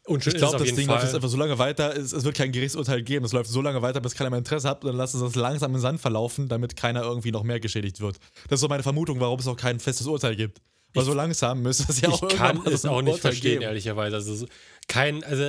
unschön 0.07 0.33
Ich 0.35 0.39
glaube, 0.39 0.53
das 0.59 0.69
Ding 0.77 0.87
läuft 0.89 1.03
jetzt 1.03 1.15
einfach 1.17 1.29
so 1.29 1.37
lange 1.37 1.59
weiter, 1.59 1.95
es, 1.97 2.13
es 2.13 2.25
wird 2.25 2.37
kein 2.37 2.53
Gerichtsurteil 2.53 3.03
geben. 3.03 3.25
Es 3.27 3.33
läuft 3.33 3.51
so 3.51 3.61
lange 3.61 3.83
weiter, 3.83 4.01
bis 4.01 4.15
keiner 4.15 4.31
mehr 4.31 4.39
Interesse 4.39 4.69
hat 4.69 4.85
und 4.85 4.89
dann 4.89 4.97
lassen 4.97 5.19
sie 5.19 5.25
das 5.25 5.35
langsam 5.35 5.75
im 5.75 5.81
Sand 5.81 6.01
verlaufen, 6.01 6.49
damit 6.49 6.77
keiner 6.77 7.03
irgendwie 7.03 7.33
noch 7.33 7.43
mehr 7.43 7.59
geschädigt 7.61 8.01
wird. 8.01 8.19
Das 8.49 8.59
ist 8.59 8.61
so 8.61 8.69
meine 8.69 8.85
Vermutung, 8.85 9.19
warum 9.21 9.41
es 9.41 9.47
auch 9.49 9.57
kein 9.57 9.81
festes 9.81 10.07
Urteil 10.07 10.37
gibt. 10.37 10.63
Weil 10.97 11.05
so 11.05 11.13
langsam 11.15 11.63
müsste 11.63 11.87
es 11.89 12.01
ja 12.01 12.09
auch 12.09 12.23
ich 12.23 12.37
kann 12.37 12.61
es 12.67 12.85
auch 12.85 13.03
nicht 13.03 13.21
verstehen, 13.21 13.53
geben. 13.53 13.63
ehrlicherweise. 13.63 14.17
Also 14.17 14.35
so- 14.35 14.47
kein, 14.89 15.23
also 15.25 15.45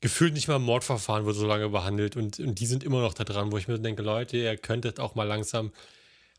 gefühlt 0.00 0.34
nicht 0.34 0.48
mal 0.48 0.58
Mordverfahren 0.58 1.24
wird 1.26 1.36
so 1.36 1.46
lange 1.46 1.68
behandelt 1.68 2.16
und, 2.16 2.38
und 2.38 2.58
die 2.60 2.66
sind 2.66 2.84
immer 2.84 3.00
noch 3.00 3.14
da 3.14 3.24
dran, 3.24 3.50
wo 3.52 3.58
ich 3.58 3.66
mir 3.68 3.78
denke, 3.78 4.02
Leute, 4.02 4.36
ihr 4.36 4.56
könntet 4.56 5.00
auch 5.00 5.14
mal 5.14 5.24
langsam 5.24 5.72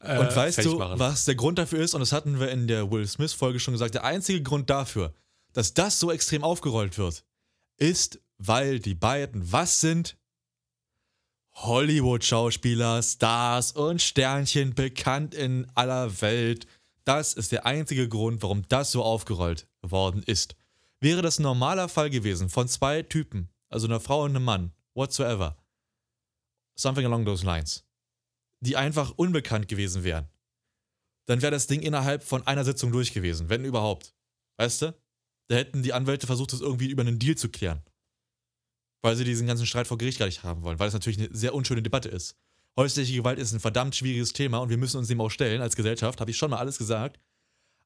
äh, 0.02 0.18
Und 0.20 0.36
weißt 0.36 0.64
du, 0.64 0.78
machen. 0.78 1.00
was 1.00 1.26
der 1.26 1.36
Grund 1.36 1.58
dafür 1.58 1.80
ist? 1.80 1.94
Und 1.96 2.02
das 2.02 2.12
hatten 2.12 2.40
wir 2.40 2.50
in 2.52 2.68
der 2.68 2.92
Will 2.92 3.08
Smith-Folge 3.08 3.60
schon 3.60 3.74
gesagt. 3.74 3.96
Der 3.96 4.04
einzige 4.04 4.42
Grund 4.44 4.70
dafür, 4.70 5.14
dass 5.54 5.74
das 5.74 6.00
so 6.00 6.12
extrem 6.12 6.44
aufgerollt 6.44 6.98
wird, 7.00 7.24
ist, 7.78 8.20
weil 8.38 8.80
die 8.80 8.94
beiden 8.96 9.52
was 9.52 9.80
sind? 9.82 10.16
Hollywood-Schauspieler, 11.56 13.02
Stars 13.02 13.72
und 13.72 14.02
Sternchen 14.02 14.76
bekannt 14.76 15.34
in 15.34 15.68
aller 15.74 16.22
Welt. 16.22 16.68
Das 17.08 17.34
ist 17.34 17.54
der 17.54 17.66
einzige 17.66 18.10
Grund, 18.10 18.44
warum 18.44 18.68
das 18.68 18.92
so 18.92 19.02
aufgerollt 19.02 19.66
worden 19.82 20.24
ist. 20.24 20.58
Wäre 21.00 21.22
das 21.22 21.40
ein 21.40 21.44
normaler 21.44 21.88
Fall 21.88 22.10
gewesen 22.10 22.50
von 22.50 22.68
zwei 22.68 23.02
Typen, 23.02 23.48
also 23.70 23.88
einer 23.88 24.02
Frau 24.02 24.24
und 24.24 24.32
einem 24.32 24.44
Mann, 24.44 24.74
whatsoever, 24.94 25.56
something 26.76 27.06
along 27.06 27.24
those 27.24 27.46
lines, 27.46 27.88
die 28.60 28.76
einfach 28.76 29.12
unbekannt 29.12 29.70
gewesen 29.70 30.04
wären, 30.04 30.28
dann 31.28 31.42
wäre 31.42 31.54
das 31.54 31.68
Ding 31.68 31.82
innerhalb 31.82 32.24
von 32.24 32.46
einer 32.46 32.66
Sitzung 32.66 32.92
durch 32.92 33.14
gewesen, 33.14 33.48
wenn 33.48 33.64
überhaupt. 33.64 34.14
Weißt 34.58 34.82
du? 34.82 34.94
Da 35.48 35.56
hätten 35.56 35.84
die 35.84 35.94
Anwälte 35.94 36.28
versucht, 36.28 36.52
das 36.52 36.60
irgendwie 36.60 36.90
über 36.90 37.04
einen 37.04 37.20
Deal 37.20 37.38
zu 37.38 37.48
klären. 37.48 37.86
Weil 39.02 39.16
sie 39.16 39.24
diesen 39.24 39.48
ganzen 39.48 39.66
Streit 39.66 39.88
vor 39.88 39.98
Gericht 39.98 40.20
gar 40.20 40.26
nicht 40.26 40.44
haben 40.44 40.64
wollen, 40.64 40.78
weil 40.78 40.90
es 40.90 40.94
natürlich 40.94 41.20
eine 41.20 41.34
sehr 41.34 41.54
unschöne 41.54 41.82
Debatte 41.82 42.10
ist. 42.10 42.36
Häusliche 42.78 43.14
Gewalt 43.16 43.40
ist 43.40 43.54
ein 43.54 43.60
verdammt 43.60 43.96
schwieriges 43.96 44.34
Thema 44.34 44.60
und 44.60 44.70
wir 44.70 44.78
müssen 44.78 44.98
uns 44.98 45.08
dem 45.08 45.20
auch 45.20 45.32
stellen 45.32 45.62
als 45.62 45.76
Gesellschaft, 45.76 46.22
habe 46.22 46.30
ich 46.30 46.38
schon 46.38 46.52
mal 46.52 46.60
alles 46.60 46.78
gesagt. 46.78 47.20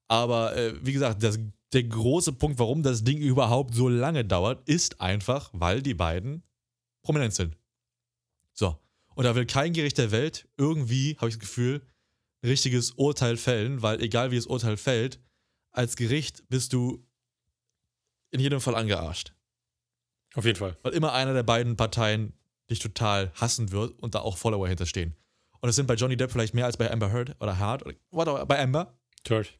Aber 0.10 0.56
äh, 0.58 0.74
wie 0.86 0.92
gesagt, 0.92 1.24
das, 1.24 1.40
der 1.72 1.84
große 1.84 2.34
Punkt, 2.34 2.60
warum 2.60 2.84
das 2.84 3.04
Ding 3.06 3.20
überhaupt 3.20 3.74
so 3.74 3.88
lange 3.88 4.26
dauert, 4.26 4.68
ist 4.68 5.00
einfach, 5.00 5.50
weil 5.54 5.82
die 5.82 5.94
beiden 5.94 6.44
prominent 7.04 7.34
sind. 7.34 7.58
So. 8.54 8.78
Und 9.16 9.24
da 9.24 9.36
will 9.36 9.46
kein 9.46 9.72
Gericht 9.72 9.98
der 9.98 10.12
Welt 10.12 10.50
irgendwie, 10.58 11.16
habe 11.18 11.30
ich 11.30 11.36
das 11.36 11.40
Gefühl, 11.40 11.82
ein 12.42 12.50
richtiges 12.50 12.92
Urteil 12.92 13.38
fällen, 13.38 13.82
weil 13.82 14.02
egal 14.02 14.32
wie 14.32 14.36
das 14.36 14.48
Urteil 14.48 14.76
fällt, 14.76 15.20
als 15.72 15.96
Gericht 15.96 16.44
bist 16.50 16.74
du 16.74 17.06
in 18.32 18.40
jedem 18.40 18.60
Fall 18.60 18.76
angearscht. 18.76 19.34
Auf 20.34 20.46
jeden 20.46 20.58
Fall. 20.58 20.78
Weil 20.82 20.94
immer 20.94 21.14
einer 21.14 21.34
der 21.34 21.44
beiden 21.44 21.76
Parteien 21.76 22.34
dich 22.72 22.80
total 22.80 23.32
hassen 23.36 23.72
wird 23.72 24.02
und 24.02 24.16
da 24.16 24.20
auch 24.20 24.38
Follower 24.38 24.68
hinterstehen. 24.68 25.16
Und 25.60 25.68
das 25.68 25.76
sind 25.76 25.86
bei 25.86 25.94
Johnny 25.94 26.18
Depp 26.18 26.32
vielleicht 26.32 26.54
mehr 26.56 26.66
als 26.66 26.78
bei 26.78 26.92
Amber 26.92 27.12
Heard 27.12 27.36
oder 27.40 27.60
Hart 27.60 27.86
oder 27.86 27.96
whatever, 28.10 28.46
bei 28.46 28.60
Amber. 28.60 28.98
Third. 29.24 29.54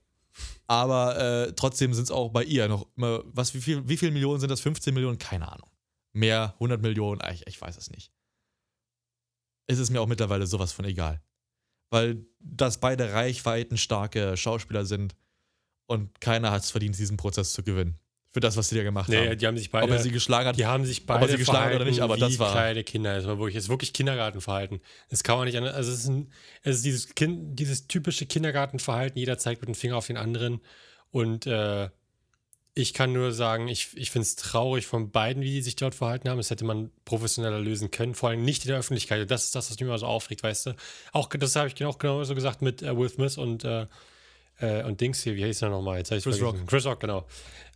Aber 0.68 1.20
äh, 1.20 1.54
trotzdem 1.54 1.94
sind 1.94 2.06
es 2.06 2.12
auch 2.12 2.30
bei 2.30 2.44
ihr 2.44 2.68
noch 2.68 2.88
immer, 2.96 3.24
was, 3.26 3.54
wie 3.54 3.62
viel, 3.62 3.88
wie 3.88 3.98
viele 3.98 4.12
Millionen 4.12 4.40
sind 4.40 4.50
das? 4.50 4.62
15 4.62 4.94
Millionen? 4.94 5.20
Keine 5.20 5.52
Ahnung. 5.52 5.70
Mehr, 6.14 6.54
100 6.56 6.82
Millionen? 6.82 7.22
Ich, 7.32 7.46
ich 7.46 7.62
weiß 7.62 7.78
es 7.78 7.92
nicht. 7.92 8.12
Es 9.68 9.80
ist 9.80 9.92
mir 9.92 10.02
auch 10.02 10.08
mittlerweile 10.08 10.48
sowas 10.48 10.72
von 10.72 10.86
egal. 10.86 11.22
Weil 11.90 12.26
das 12.40 12.80
beide 12.80 13.14
reichweitenstarke 13.14 14.38
Schauspieler 14.38 14.86
sind 14.86 15.16
und 15.86 16.20
keiner 16.22 16.52
hat 16.52 16.64
es 16.64 16.72
verdient, 16.72 16.98
diesen 16.98 17.18
Prozess 17.18 17.54
zu 17.54 17.64
gewinnen. 17.64 18.00
Für 18.34 18.40
das, 18.40 18.56
was 18.56 18.70
sie 18.70 18.78
da 18.78 18.84
gemacht 18.84 19.10
Nee, 19.10 19.30
haben. 19.30 19.38
die 19.38 19.46
haben 19.46 19.58
sich 19.58 19.68
Ob 19.68 19.72
beide. 19.82 19.92
er 19.94 20.00
sie 20.00 20.10
geschlagen 20.12 20.48
hat, 20.48 20.58
die 20.58 20.66
haben 20.66 20.86
sich 20.86 21.02
er 21.02 21.06
beide 21.06 21.32
sie 21.34 21.38
geschlagen 21.38 21.72
hat 21.72 21.76
oder 21.76 21.86
nicht, 21.86 22.00
aber 22.00 22.16
das 22.16 22.40
war- 22.40 22.54
kleine 22.54 22.84
Kinder. 22.86 23.14
Das 23.16 23.26
war 23.28 23.38
wirklich, 23.38 23.58
es 23.58 23.66
ist 23.66 23.70
wirklich 23.70 23.92
Kindergartenverhalten. 23.92 24.80
Das 25.10 25.24
kann 25.24 25.38
man 25.38 25.48
nicht 25.48 25.58
anders. 25.58 25.74
Also 25.76 25.92
es 25.92 26.00
ist, 26.00 26.08
ein, 26.08 26.32
es 26.64 26.78
ist 26.78 26.86
dieses, 26.86 27.14
kind, 27.16 27.60
dieses 27.60 27.88
typische 27.88 28.26
Kindergartenverhalten. 28.26 29.18
Jeder 29.20 29.38
zeigt 29.38 29.60
mit 29.62 29.68
dem 29.68 29.76
Finger 29.76 29.98
auf 29.98 30.08
den 30.08 30.16
anderen. 30.16 30.62
Und 31.12 31.46
äh, 31.46 31.90
ich 32.74 32.94
kann 32.94 33.12
nur 33.12 33.34
sagen, 33.34 33.68
ich, 33.68 33.90
ich 33.98 34.12
finde 34.12 34.24
es 34.24 34.38
traurig 34.38 34.88
von 34.88 35.12
beiden, 35.12 35.44
wie 35.44 35.52
die 35.52 35.62
sich 35.62 35.76
dort 35.76 35.94
verhalten 35.94 36.30
haben. 36.30 36.38
Das 36.38 36.50
hätte 36.52 36.64
man 36.64 36.90
professioneller 37.04 37.60
lösen 37.60 37.92
können, 37.92 38.16
vor 38.16 38.30
allem 38.30 38.46
nicht 38.46 38.64
in 38.64 38.70
der 38.70 38.78
Öffentlichkeit. 38.80 39.20
Und 39.24 39.30
das 39.30 39.44
ist 39.44 39.56
das, 39.56 39.70
was 39.70 39.76
mich 39.78 39.82
immer 39.86 39.98
so 39.98 40.06
aufregt, 40.06 40.42
weißt 40.42 40.68
du. 40.68 40.76
Auch 41.12 41.28
das 41.28 41.54
habe 41.58 41.68
ich 41.68 41.84
auch 41.84 41.98
genau 41.98 42.24
so 42.24 42.34
gesagt 42.34 42.62
mit 42.62 42.82
äh, 42.82 42.96
Will 42.96 43.10
Smith 43.10 43.38
und, 43.38 43.66
äh, 43.66 43.88
äh, 44.62 44.84
und 44.84 45.02
Dings 45.02 45.22
hier, 45.24 45.36
wie 45.36 45.44
hieß 45.44 45.62
er 45.64 45.70
nochmal? 45.70 45.98
Jetzt 45.98 46.10
Chris 46.10 46.24
vergessen. 46.24 46.66
Chris 46.68 46.86
Rock, 46.86 47.00
genau. 47.00 47.28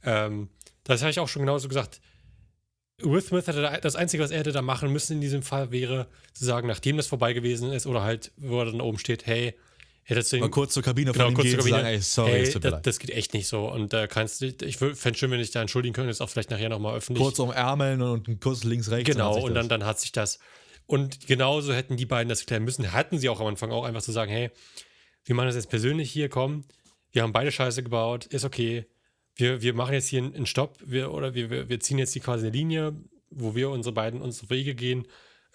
Ähm, 0.03 0.49
das 0.83 1.01
habe 1.01 1.11
ich 1.11 1.19
auch 1.19 1.27
schon 1.27 1.41
genauso 1.41 1.67
gesagt. 1.67 1.99
Will 3.01 3.21
Smith 3.21 3.45
hätte 3.47 3.61
da, 3.61 3.77
das 3.77 3.95
Einzige, 3.95 4.23
was 4.23 4.31
er 4.31 4.39
hätte 4.39 4.53
da 4.53 4.61
machen 4.61 4.91
müssen 4.91 5.13
in 5.13 5.21
diesem 5.21 5.43
Fall, 5.43 5.71
wäre 5.71 6.07
zu 6.33 6.45
sagen, 6.45 6.67
nachdem 6.67 6.95
das 6.95 7.07
vorbei 7.07 7.33
gewesen 7.33 7.71
ist, 7.73 7.87
oder 7.87 8.03
halt, 8.03 8.31
wo 8.37 8.59
er 8.59 8.65
dann 8.65 8.79
oben 8.79 8.97
steht, 8.99 9.25
hey, 9.25 9.53
hättest 10.03 10.31
du 10.31 10.37
ihn 10.37 10.41
mal 10.43 10.49
kurz 10.49 10.73
zur 10.73 10.83
Kabine 10.83 11.11
Genau, 11.11 11.25
von 11.25 11.33
kurz 11.33 11.49
zur 11.49 11.55
und 11.55 11.65
Kabine. 11.65 11.77
sagen, 11.77 11.87
ey, 11.87 11.99
sorry, 12.01 12.31
hey, 12.31 12.41
es 12.43 12.53
das, 12.53 12.71
leid. 12.71 12.87
das 12.87 12.99
geht 12.99 13.09
echt 13.09 13.33
nicht 13.33 13.47
so. 13.47 13.69
Und 13.69 13.91
da 13.91 14.07
kannst 14.07 14.39
du, 14.39 14.45
ich 14.63 14.77
fände 14.77 15.15
schön, 15.17 15.29
wenn 15.31 15.41
ich 15.41 15.51
da 15.51 15.59
entschuldigen 15.61 15.93
könnte, 15.93 16.11
ist 16.11 16.21
auch 16.21 16.29
vielleicht 16.29 16.51
nachher 16.51 16.69
nochmal 16.69 16.95
öffentlich. 16.95 17.21
Kurz 17.21 17.39
um 17.39 17.51
Ärmeln 17.51 18.01
und 18.01 18.27
einen 18.27 18.39
Kuss 18.39 18.63
links, 18.63 18.89
rechts. 18.91 19.09
genau, 19.11 19.43
und 19.43 19.55
dann, 19.55 19.67
dann 19.67 19.83
hat 19.83 19.99
sich 19.99 20.11
das. 20.13 20.39
Und 20.85 21.25
genauso 21.27 21.73
hätten 21.73 21.97
die 21.97 22.05
beiden 22.05 22.29
das 22.29 22.45
klären 22.45 22.63
müssen. 22.63 22.93
Hatten 22.93 23.17
sie 23.17 23.27
auch 23.27 23.41
am 23.41 23.47
Anfang 23.47 23.71
auch 23.71 23.83
einfach 23.83 24.03
zu 24.03 24.11
sagen, 24.11 24.31
hey, 24.31 24.51
wir 25.25 25.35
machen 25.35 25.47
das 25.47 25.55
jetzt 25.55 25.69
persönlich 25.69 26.11
hier, 26.11 26.29
komm, 26.29 26.63
wir 27.11 27.23
haben 27.23 27.33
beide 27.33 27.51
Scheiße 27.51 27.83
gebaut, 27.83 28.25
ist 28.25 28.45
okay. 28.45 28.85
Wir, 29.35 29.61
wir 29.61 29.73
machen 29.73 29.93
jetzt 29.93 30.07
hier 30.07 30.23
einen 30.23 30.45
Stopp, 30.45 30.77
wir, 30.85 31.11
oder 31.11 31.33
wir, 31.33 31.67
wir, 31.67 31.79
ziehen 31.79 31.97
jetzt 31.97 32.13
hier 32.13 32.21
quasi 32.21 32.45
eine 32.45 32.55
Linie, 32.55 32.95
wo 33.29 33.53
wir 33.55 33.69
unsere 33.69 33.93
beiden 33.93 34.21
unsere 34.21 34.49
Wege 34.49 34.75
gehen. 34.75 35.07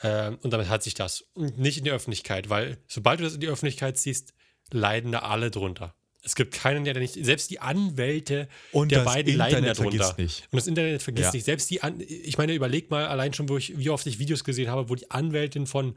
Ähm, 0.03 0.39
und 0.43 0.53
damit 0.53 0.69
hat 0.69 0.83
sich 0.83 0.95
das. 0.95 1.23
Und 1.35 1.59
nicht 1.59 1.79
in 1.79 1.85
die 1.85 1.91
Öffentlichkeit, 1.91 2.51
weil 2.51 2.79
sobald 2.89 3.21
du 3.21 3.25
das 3.25 3.35
in 3.35 3.41
die 3.41 3.49
Öffentlichkeit 3.49 3.97
ziehst, 3.99 4.35
leiden 4.71 5.13
da 5.13 5.21
alle 5.21 5.51
drunter. 5.51 5.95
Es 6.23 6.35
gibt 6.35 6.53
keinen, 6.55 6.85
der 6.85 6.93
da 6.95 7.01
nicht, 7.01 7.15
selbst 7.25 7.51
die 7.51 7.61
Anwälte 7.61 8.49
Und 8.73 8.93
der 8.93 9.01
beiden 9.05 9.35
leiden 9.37 9.59
Internet 9.65 9.79
darunter. 9.79 10.05
vergisst 10.05 10.19
nicht. 10.19 10.49
Und 10.53 10.59
das 10.59 10.67
Internet 10.67 11.03
vergisst 11.03 11.27
Ja. 11.29 11.33
nicht. 11.33 11.45
Selbst 11.45 11.71
die, 11.71 11.83
An 11.83 11.99
ich 12.01 12.37
meine, 12.37 12.53
überleg 12.55 12.91
mal 12.91 13.07
allein 13.07 13.33
schon, 13.33 13.49
wo 13.49 13.57
ich, 13.57 13.79
wie 13.79 13.89
oft 13.91 14.07
ich 14.07 14.19
Videos 14.19 14.45
gesehen 14.45 14.69
habe, 14.69 14.89
wo 14.91 14.95
die 14.95 15.11
Anwältin 15.11 15.67
von 15.67 15.95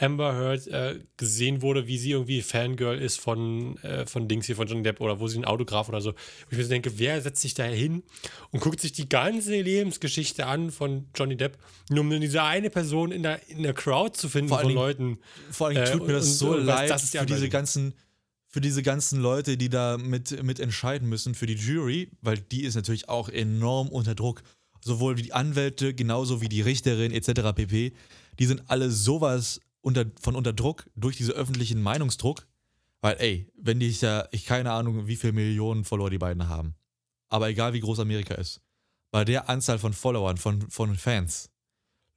Amber 0.00 0.32
Heard 0.32 0.68
äh, 0.68 1.00
gesehen 1.16 1.60
wurde, 1.60 1.88
wie 1.88 1.98
sie 1.98 2.12
irgendwie 2.12 2.40
Fangirl 2.40 2.98
ist 2.98 3.18
von, 3.18 3.76
äh, 3.78 4.06
von 4.06 4.28
Dings 4.28 4.46
hier, 4.46 4.54
von 4.54 4.68
Johnny 4.68 4.84
Depp 4.84 5.00
oder 5.00 5.18
wo 5.18 5.26
sie 5.26 5.38
ein 5.38 5.44
Autograf 5.44 5.88
oder 5.88 6.00
so. 6.00 6.12
Wo 6.12 6.16
ich 6.52 6.56
mir 6.56 6.62
so 6.62 6.70
denke, 6.70 6.98
wer 7.00 7.20
setzt 7.20 7.42
sich 7.42 7.54
da 7.54 7.64
hin 7.64 8.04
und 8.52 8.60
guckt 8.60 8.80
sich 8.80 8.92
die 8.92 9.08
ganze 9.08 9.60
Lebensgeschichte 9.60 10.46
an 10.46 10.70
von 10.70 11.08
Johnny 11.16 11.36
Depp, 11.36 11.58
nur 11.90 12.02
um 12.02 12.20
diese 12.20 12.44
eine 12.44 12.70
Person 12.70 13.10
in 13.10 13.24
der, 13.24 13.40
in 13.48 13.64
der 13.64 13.74
Crowd 13.74 14.16
zu 14.16 14.28
finden 14.28 14.48
Vor 14.50 14.58
von 14.58 14.66
allen 14.68 14.74
Leuten. 14.76 15.18
Vor 15.50 15.66
allem 15.66 15.78
Äh, 15.78 15.90
tut 15.90 16.06
mir 16.06 16.12
das 16.12 16.26
und- 16.28 16.32
so 16.34 16.50
und 16.52 16.64
leid 16.64 16.90
das 16.90 17.10
für 17.10 17.26
diese 17.26 17.48
ganzen, 17.48 17.92
für 18.48 18.60
diese 18.62 18.82
ganzen 18.82 19.20
Leute, 19.20 19.56
die 19.58 19.68
da 19.68 19.98
mit, 19.98 20.42
mit 20.42 20.58
entscheiden 20.58 21.08
müssen, 21.08 21.34
für 21.34 21.46
die 21.46 21.54
Jury, 21.54 22.10
weil 22.22 22.38
die 22.38 22.64
ist 22.64 22.74
natürlich 22.74 23.08
auch 23.08 23.28
enorm 23.28 23.88
unter 23.88 24.14
Druck. 24.14 24.42
Sowohl 24.80 25.18
wie 25.18 25.22
die 25.22 25.32
Anwälte, 25.34 25.92
genauso 25.92 26.40
wie 26.40 26.48
die 26.48 26.62
Richterin 26.62 27.12
etc. 27.12 27.52
pp. 27.54 27.92
Die 28.38 28.46
sind 28.46 28.70
alle 28.70 28.90
sowas 28.90 29.60
unter, 29.82 30.06
von 30.20 30.34
unter 30.34 30.52
Druck 30.52 30.88
durch 30.96 31.16
diesen 31.16 31.34
öffentlichen 31.34 31.82
Meinungsdruck. 31.82 32.46
Weil, 33.00 33.16
ey, 33.20 33.52
wenn 33.56 33.80
die 33.80 33.90
ja, 33.90 34.26
ich 34.32 34.46
keine 34.46 34.72
Ahnung, 34.72 35.06
wie 35.06 35.16
viele 35.16 35.34
Millionen 35.34 35.84
Follower 35.84 36.10
die 36.10 36.18
beiden 36.18 36.48
haben. 36.48 36.74
Aber 37.28 37.48
egal 37.48 37.74
wie 37.74 37.80
groß 37.80 38.00
Amerika 38.00 38.34
ist, 38.34 38.62
bei 39.10 39.24
der 39.24 39.48
Anzahl 39.48 39.78
von 39.78 39.92
Followern, 39.92 40.38
von, 40.38 40.70
von 40.70 40.96
Fans, 40.96 41.50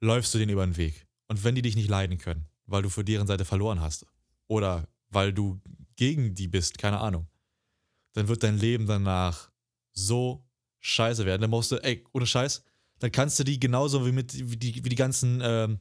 läufst 0.00 0.32
du 0.32 0.38
denen 0.38 0.52
über 0.52 0.64
den 0.64 0.76
Weg. 0.76 1.06
Und 1.28 1.44
wenn 1.44 1.54
die 1.54 1.62
dich 1.62 1.76
nicht 1.76 1.88
leiden 1.88 2.18
können, 2.18 2.46
weil 2.66 2.82
du 2.82 2.88
für 2.88 3.04
deren 3.04 3.26
Seite 3.26 3.44
verloren 3.44 3.80
hast 3.80 4.06
oder 4.48 4.88
weil 5.10 5.32
du 5.32 5.60
gegen 5.96 6.34
die 6.34 6.48
bist, 6.48 6.78
keine 6.78 7.00
Ahnung, 7.00 7.28
dann 8.12 8.28
wird 8.28 8.42
dein 8.42 8.58
Leben 8.58 8.86
danach 8.86 9.50
so 9.92 10.44
scheiße 10.80 11.24
werden. 11.26 11.42
Dann 11.42 11.50
musst 11.50 11.72
du, 11.72 11.76
ey, 11.76 12.04
ohne 12.12 12.26
Scheiß, 12.26 12.64
dann 12.98 13.12
kannst 13.12 13.38
du 13.38 13.44
die 13.44 13.58
genauso 13.58 14.06
wie, 14.06 14.12
mit, 14.12 14.50
wie, 14.50 14.56
die, 14.56 14.84
wie 14.84 14.88
die 14.88 14.96
ganzen 14.96 15.40
ähm, 15.42 15.80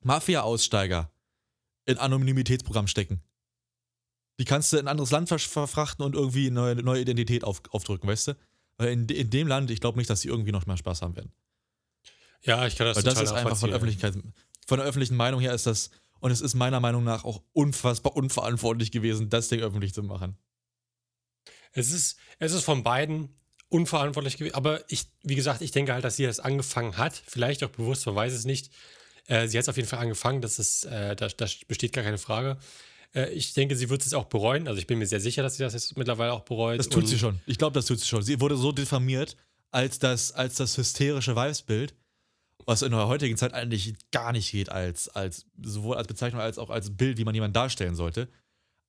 Mafia-Aussteiger 0.00 1.10
in 1.86 1.98
Anonymitätsprogramm 1.98 2.86
stecken. 2.86 3.22
Die 4.38 4.44
kannst 4.44 4.72
du 4.72 4.78
in 4.78 4.86
ein 4.86 4.88
anderes 4.88 5.10
Land 5.10 5.28
ver 5.28 5.38
verfrachten 5.38 6.04
und 6.04 6.14
irgendwie 6.14 6.46
eine 6.46 6.54
neue, 6.54 6.74
neue 6.76 7.00
Identität 7.02 7.44
auf, 7.44 7.62
aufdrücken, 7.70 8.08
weißt 8.08 8.28
du? 8.28 8.36
Weil 8.76 8.88
in, 8.88 9.08
in 9.08 9.30
dem 9.30 9.46
Land, 9.46 9.70
ich 9.70 9.80
glaube 9.80 9.98
nicht, 9.98 10.10
dass 10.10 10.22
sie 10.22 10.28
irgendwie 10.28 10.52
noch 10.52 10.66
mehr 10.66 10.76
Spaß 10.76 11.02
haben 11.02 11.14
werden. 11.14 11.32
Ja, 12.42 12.66
ich 12.66 12.76
kann 12.76 12.86
das 12.86 12.96
Weil 12.96 13.04
das 13.04 13.20
ist 13.20 13.32
einfach 13.32 13.56
von. 13.56 13.72
Öffentlichkeit, 13.72 14.14
von 14.66 14.78
der 14.78 14.86
öffentlichen 14.86 15.16
Meinung 15.16 15.40
her 15.40 15.54
ist 15.54 15.66
das, 15.66 15.90
und 16.24 16.30
es 16.30 16.40
ist 16.40 16.54
meiner 16.54 16.80
Meinung 16.80 17.04
nach 17.04 17.26
auch 17.26 17.42
unfassbar 17.52 18.16
unverantwortlich 18.16 18.90
gewesen, 18.90 19.28
das 19.28 19.48
Ding 19.48 19.60
öffentlich 19.60 19.92
zu 19.92 20.02
machen. 20.02 20.38
Es 21.72 21.92
ist, 21.92 22.16
es 22.38 22.54
ist 22.54 22.64
von 22.64 22.82
beiden 22.82 23.28
unverantwortlich 23.68 24.38
gewesen. 24.38 24.54
Aber 24.54 24.90
ich, 24.90 25.04
wie 25.22 25.34
gesagt, 25.34 25.60
ich 25.60 25.70
denke 25.70 25.92
halt, 25.92 26.02
dass 26.02 26.16
sie 26.16 26.24
das 26.24 26.40
angefangen 26.40 26.96
hat. 26.96 27.22
Vielleicht 27.26 27.62
auch 27.62 27.68
bewusst, 27.68 28.06
man 28.06 28.14
weiß 28.14 28.32
es 28.32 28.46
nicht. 28.46 28.70
Äh, 29.26 29.48
sie 29.48 29.58
hat 29.58 29.64
es 29.64 29.68
auf 29.68 29.76
jeden 29.76 29.86
Fall 29.86 29.98
angefangen. 29.98 30.40
Das 30.40 30.58
ist, 30.58 30.86
äh, 30.86 31.14
da, 31.14 31.28
da 31.28 31.46
besteht 31.68 31.92
gar 31.92 32.04
keine 32.04 32.16
Frage. 32.16 32.56
Äh, 33.14 33.30
ich 33.34 33.52
denke, 33.52 33.76
sie 33.76 33.90
wird 33.90 34.06
es 34.06 34.14
auch 34.14 34.24
bereuen. 34.24 34.66
Also 34.66 34.78
ich 34.78 34.86
bin 34.86 34.98
mir 34.98 35.06
sehr 35.06 35.20
sicher, 35.20 35.42
dass 35.42 35.58
sie 35.58 35.62
das 35.62 35.74
jetzt 35.74 35.94
mittlerweile 35.98 36.32
auch 36.32 36.46
bereut. 36.46 36.78
Das 36.78 36.88
tut 36.88 37.06
sie 37.06 37.18
schon. 37.18 37.38
Ich 37.44 37.58
glaube, 37.58 37.74
das 37.74 37.84
tut 37.84 38.00
sie 38.00 38.06
schon. 38.06 38.22
Sie 38.22 38.40
wurde 38.40 38.56
so 38.56 38.72
diffamiert 38.72 39.36
als 39.72 39.98
das, 39.98 40.32
als 40.32 40.54
das 40.54 40.78
hysterische 40.78 41.36
Weibsbild, 41.36 41.94
was 42.66 42.82
in 42.82 42.90
der 42.90 43.08
heutigen 43.08 43.36
Zeit 43.36 43.54
eigentlich 43.54 43.94
gar 44.10 44.32
nicht 44.32 44.50
geht, 44.50 44.70
als, 44.70 45.08
als 45.08 45.46
sowohl 45.62 45.96
als 45.96 46.08
Bezeichnung 46.08 46.40
als 46.40 46.58
auch 46.58 46.70
als 46.70 46.96
Bild, 46.96 47.18
wie 47.18 47.24
man 47.24 47.34
jemanden 47.34 47.54
darstellen 47.54 47.94
sollte. 47.94 48.28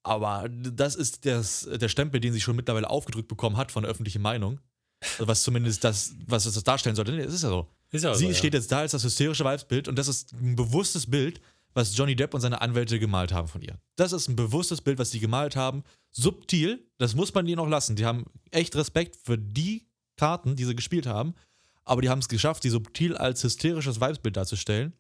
Aber 0.04 0.48
das 0.50 0.96
ist 0.96 1.26
das, 1.26 1.68
der 1.68 1.90
Stempel, 1.90 2.20
den 2.20 2.32
sie 2.32 2.42
schon 2.42 2.56
mittlerweile 2.56 2.90
aufgedrückt 2.90 3.28
bekommen 3.28 3.58
hat 3.58 3.72
von 3.72 3.84
der 3.84 3.92
öffentlichen 3.92 4.22
Meinung. 4.22 4.60
Also 5.02 5.28
was 5.28 5.44
zumindest 5.44 5.84
das, 5.84 6.16
was 6.28 6.44
das 6.44 6.64
darstellen 6.64 6.96
sollte. 6.96 7.18
Es 7.18 7.34
ist 7.34 7.44
ja 7.44 7.50
so. 7.50 7.68
Ist 7.92 8.04
ja 8.04 8.14
Sie 8.14 8.26
so, 8.26 8.30
ja. 8.30 8.36
steht 8.36 8.54
jetzt 8.54 8.72
da 8.72 8.80
als 8.80 8.92
das 8.92 9.04
hysterische 9.04 9.44
Weibsbild 9.44 9.88
und 9.88 9.98
das 9.98 10.08
ist 10.08 10.34
ein 10.34 10.56
bewusstes 10.56 11.10
Bild, 11.10 11.42
was 11.74 11.96
Johnny 11.96 12.16
Depp 12.16 12.34
und 12.34 12.42
seine 12.42 12.62
Anwälte 12.62 13.00
gemalt 13.00 13.34
haben 13.34 13.48
von 13.48 13.62
ihr. 13.62 13.78
Das 13.96 14.14
ist 14.14 14.28
ein 14.28 14.36
bewusstes 14.36 14.82
Bild, 14.82 14.98
was 14.98 15.12
sie 15.12 15.20
gemalt 15.20 15.56
haben. 15.56 15.84
Subtil, 16.12 16.88
das 16.98 17.16
muss 17.16 17.34
man 17.34 17.48
ihnen 17.48 17.60
auch 17.60 17.68
lassen. 17.68 17.96
Die 17.96 18.06
haben 18.06 18.26
echt 18.52 18.76
Respekt 18.76 19.18
für 19.18 19.38
die 19.38 19.86
Karten, 20.18 20.56
die 20.56 20.64
sie 20.64 20.76
gespielt 20.76 21.06
haben, 21.06 21.36
aber 21.86 22.02
die 22.02 22.10
haben 22.10 22.20
es 22.20 22.28
geschafft, 22.28 22.64
die 22.64 22.70
subtil 22.70 23.16
als 23.16 23.44
hysterisches 23.44 24.00
Weibsbild 24.00 24.36
darzustellen. 24.36 24.94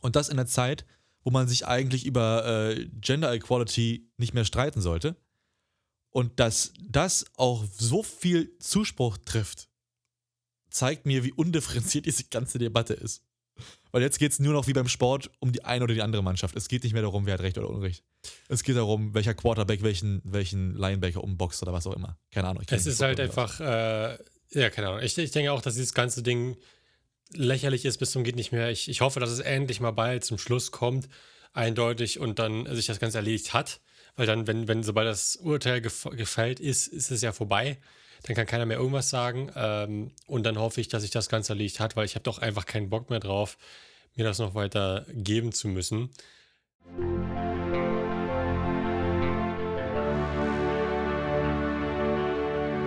Und 0.00 0.16
das 0.16 0.28
in 0.28 0.38
einer 0.38 0.46
Zeit, 0.46 0.84
wo 1.24 1.30
man 1.30 1.48
sich 1.48 1.66
eigentlich 1.66 2.04
über 2.06 2.46
äh, 2.46 2.86
Gender 3.00 3.32
Equality 3.32 4.10
nicht 4.16 4.34
mehr 4.34 4.44
streiten 4.44 4.80
sollte. 4.80 5.16
Und 6.10 6.40
dass 6.40 6.72
das 6.80 7.26
auch 7.36 7.64
so 7.76 8.02
viel 8.02 8.56
Zuspruch 8.58 9.18
trifft, 9.18 9.68
zeigt 10.70 11.06
mir, 11.06 11.24
wie 11.24 11.32
undifferenziert 11.32 12.06
diese 12.06 12.24
ganze 12.24 12.58
Debatte 12.58 12.94
ist. 12.94 13.22
Weil 13.90 14.02
jetzt 14.02 14.18
geht 14.18 14.32
es 14.32 14.38
nur 14.38 14.52
noch 14.52 14.66
wie 14.66 14.72
beim 14.72 14.88
Sport 14.88 15.30
um 15.40 15.50
die 15.50 15.64
eine 15.64 15.84
oder 15.84 15.94
die 15.94 16.02
andere 16.02 16.22
Mannschaft. 16.22 16.56
Es 16.56 16.68
geht 16.68 16.84
nicht 16.84 16.92
mehr 16.92 17.02
darum, 17.02 17.26
wer 17.26 17.34
hat 17.34 17.40
Recht 17.40 17.58
oder 17.58 17.70
Unrecht. 17.70 18.04
Es 18.48 18.62
geht 18.62 18.76
darum, 18.76 19.14
welcher 19.14 19.34
Quarterback 19.34 19.82
welchen, 19.82 20.20
welchen 20.24 20.74
Linebacker 20.74 21.24
umboxt 21.24 21.62
oder 21.62 21.72
was 21.72 21.86
auch 21.86 21.94
immer. 21.94 22.18
Keine 22.30 22.48
Ahnung. 22.48 22.62
Es 22.68 22.86
ist 22.86 23.00
halt 23.00 23.18
einfach, 23.18 23.58
äh, 23.60 24.18
ja, 24.50 24.70
keine 24.70 24.88
Ahnung. 24.88 25.02
Ich, 25.02 25.16
ich 25.18 25.30
denke 25.30 25.52
auch, 25.52 25.62
dass 25.62 25.74
dieses 25.74 25.94
ganze 25.94 26.22
Ding 26.22 26.56
lächerlich 27.34 27.84
ist 27.84 27.98
bis 27.98 28.10
zum 28.12 28.24
geht 28.24 28.36
nicht 28.36 28.52
mehr. 28.52 28.70
Ich, 28.70 28.88
ich 28.88 29.00
hoffe, 29.00 29.20
dass 29.20 29.30
es 29.30 29.40
endlich 29.40 29.80
mal 29.80 29.90
bald 29.90 30.24
zum 30.24 30.38
Schluss 30.38 30.70
kommt, 30.70 31.08
eindeutig 31.52 32.18
und 32.18 32.38
dann 32.38 32.66
sich 32.74 32.86
das 32.86 33.00
Ganze 33.00 33.18
erledigt 33.18 33.52
hat. 33.52 33.80
Weil 34.16 34.26
dann, 34.26 34.46
wenn, 34.46 34.66
wenn 34.66 34.82
sobald 34.82 35.06
das 35.06 35.36
Urteil 35.36 35.80
gef 35.80 36.08
gefällt 36.10 36.60
ist, 36.60 36.88
ist 36.88 37.10
es 37.10 37.22
ja 37.22 37.32
vorbei. 37.32 37.78
Dann 38.24 38.34
kann 38.34 38.46
keiner 38.46 38.66
mehr 38.66 38.78
irgendwas 38.78 39.10
sagen. 39.10 39.52
Ähm, 39.54 40.10
und 40.26 40.44
dann 40.44 40.58
hoffe 40.58 40.80
ich, 40.80 40.88
dass 40.88 41.02
sich 41.02 41.12
das 41.12 41.28
Ganze 41.28 41.52
erledigt 41.52 41.78
hat, 41.78 41.94
weil 41.94 42.04
ich 42.04 42.14
habe 42.14 42.24
doch 42.24 42.38
einfach 42.38 42.66
keinen 42.66 42.90
Bock 42.90 43.10
mehr 43.10 43.20
drauf, 43.20 43.58
mir 44.16 44.24
das 44.24 44.38
noch 44.38 44.54
weiter 44.54 45.06
geben 45.12 45.52
zu 45.52 45.68
müssen. 45.68 46.10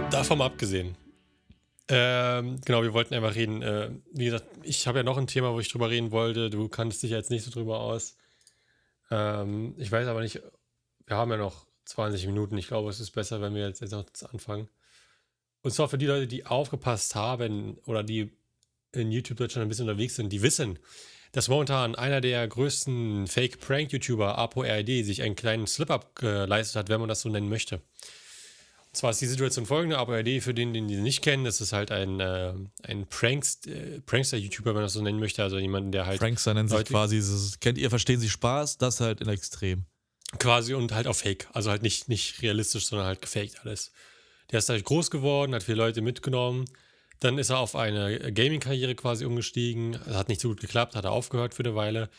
Davon 0.10 0.42
abgesehen. 0.42 0.98
Ähm, 1.88 2.62
genau, 2.64 2.84
wir 2.84 2.94
wollten 2.94 3.14
einfach 3.14 3.36
reden. 3.36 3.62
Äh, 3.62 3.92
wie 4.14 4.26
gesagt, 4.26 4.46
ich 4.64 4.88
habe 4.88 5.00
ja 5.00 5.04
noch 5.04 5.18
ein 5.18 5.28
Thema, 5.28 5.54
wo 5.54 5.60
ich 5.60 5.70
drüber 5.70 5.90
reden 5.90 6.12
wollte. 6.12 6.50
Du 6.50 6.68
kanntest 6.70 7.04
dich 7.04 7.12
ja 7.12 7.18
jetzt 7.18 7.32
nicht 7.32 7.44
so 7.44 7.52
drüber 7.52 7.80
aus. 7.80 8.16
Ähm, 9.10 9.76
ich 9.78 9.92
weiß 9.92 10.08
aber 10.08 10.22
nicht, 10.22 10.42
wir 11.06 11.18
haben 11.18 11.32
ja 11.32 11.38
noch 11.38 11.66
20 11.86 12.26
Minuten. 12.28 12.58
Ich 12.58 12.68
glaube, 12.68 12.90
es 12.90 13.00
ist 13.00 13.12
besser, 13.12 13.42
wenn 13.42 13.56
wir 13.56 13.68
jetzt, 13.68 13.82
noch 13.92 14.06
anfangen. 14.32 14.70
Und 15.62 15.72
zwar 15.72 15.90
für 15.90 15.98
die 15.98 16.08
Leute, 16.08 16.28
die 16.28 16.46
aufgepasst 16.46 17.16
haben 17.16 17.78
oder 17.86 18.04
die 18.04 18.32
in 18.94 19.12
YouTube 19.12 19.38
Deutschland 19.38 19.66
ein 19.66 19.70
bisschen 19.70 19.88
unterwegs 19.88 20.16
sind, 20.16 20.30
die 20.32 20.42
wissen, 20.42 20.80
dass 21.32 21.48
momentan 21.48 21.96
einer 21.96 22.20
der 22.20 22.46
größten 22.48 23.28
Fake-Prank-YouTuber, 23.28 24.38
ApoRID, 24.38 25.06
sich 25.06 25.22
einen 25.22 25.36
kleinen 25.36 25.68
Slip-Up 25.68 26.16
geleistet 26.16 26.76
hat, 26.76 26.90
wenn 26.90 27.00
man 27.00 27.10
das 27.10 27.22
so 27.22 27.30
nennen 27.30 27.48
möchte. 27.48 27.82
Zwar 28.94 29.12
ist 29.12 29.22
die 29.22 29.28
Situation 29.28 29.66
folgende: 29.66 29.98
ApoRID, 29.98 30.44
für 30.44 30.54
den, 30.54 30.74
den 30.74 30.88
die 30.88 30.98
nicht 30.98 31.22
kennen, 31.22 31.46
das 31.46 31.62
ist 31.62 31.72
halt 31.72 31.92
ein, 31.92 32.20
äh, 32.20 32.54
ein 32.84 33.08
Prankst, 33.08 33.68
äh, 33.68 34.02
Prankster-YouTuber, 34.02 34.72
wenn 34.72 34.76
man 34.76 34.84
das 34.84 34.94
so 34.94 35.02
nennen 35.02 35.20
möchte. 35.20 35.44
Also 35.44 35.58
jemanden, 35.60 35.92
der 35.92 36.06
halt 36.06 36.20
Prankster 36.20 36.54
nennen 36.54 36.68
sich 36.68 36.86
quasi, 36.86 37.16
dieses, 37.16 37.60
kennt 37.60 37.78
ihr, 37.78 37.90
verstehen 37.90 38.20
Sie 38.20 38.30
Spaß? 38.30 38.78
Das 38.78 39.00
halt 39.00 39.22
in 39.22 39.30
Extrem. 39.30 39.86
quasi 40.40 40.74
und 40.74 40.94
halt 40.94 41.08
auf 41.08 41.20
Fake. 41.20 41.48
Also 41.54 41.70
halt 41.72 41.84
nicht, 41.84 42.10
nicht 42.10 42.42
realistisch, 42.42 42.88
sondern 42.88 43.08
halt 43.08 43.22
gefaked 43.22 43.62
alles. 43.64 43.92
Der 44.52 44.60
ist 44.60 44.68
halt 44.68 44.84
groß 44.84 45.10
geworden, 45.10 45.56
hat 45.56 45.64
viele 45.64 45.78
Leute 45.78 46.02
mitgenommen. 46.02 46.66
Dann 47.22 47.38
ist 47.38 47.50
er 47.50 47.60
auf 47.60 47.76
eine 47.76 48.34
Gaming-Karriere 48.34 48.96
quasi 48.96 49.24
umgestiegen. 49.24 49.98
Hat 50.08 50.28
nicht 50.28 50.42
so 50.42 50.50
gut 50.50 50.60
geklappt, 50.60 50.96
hat 50.96 51.06
er 51.06 51.12
aufgehört 51.12 51.54
für 51.54 51.64
eine 51.64 51.76
Weile. 51.76 52.10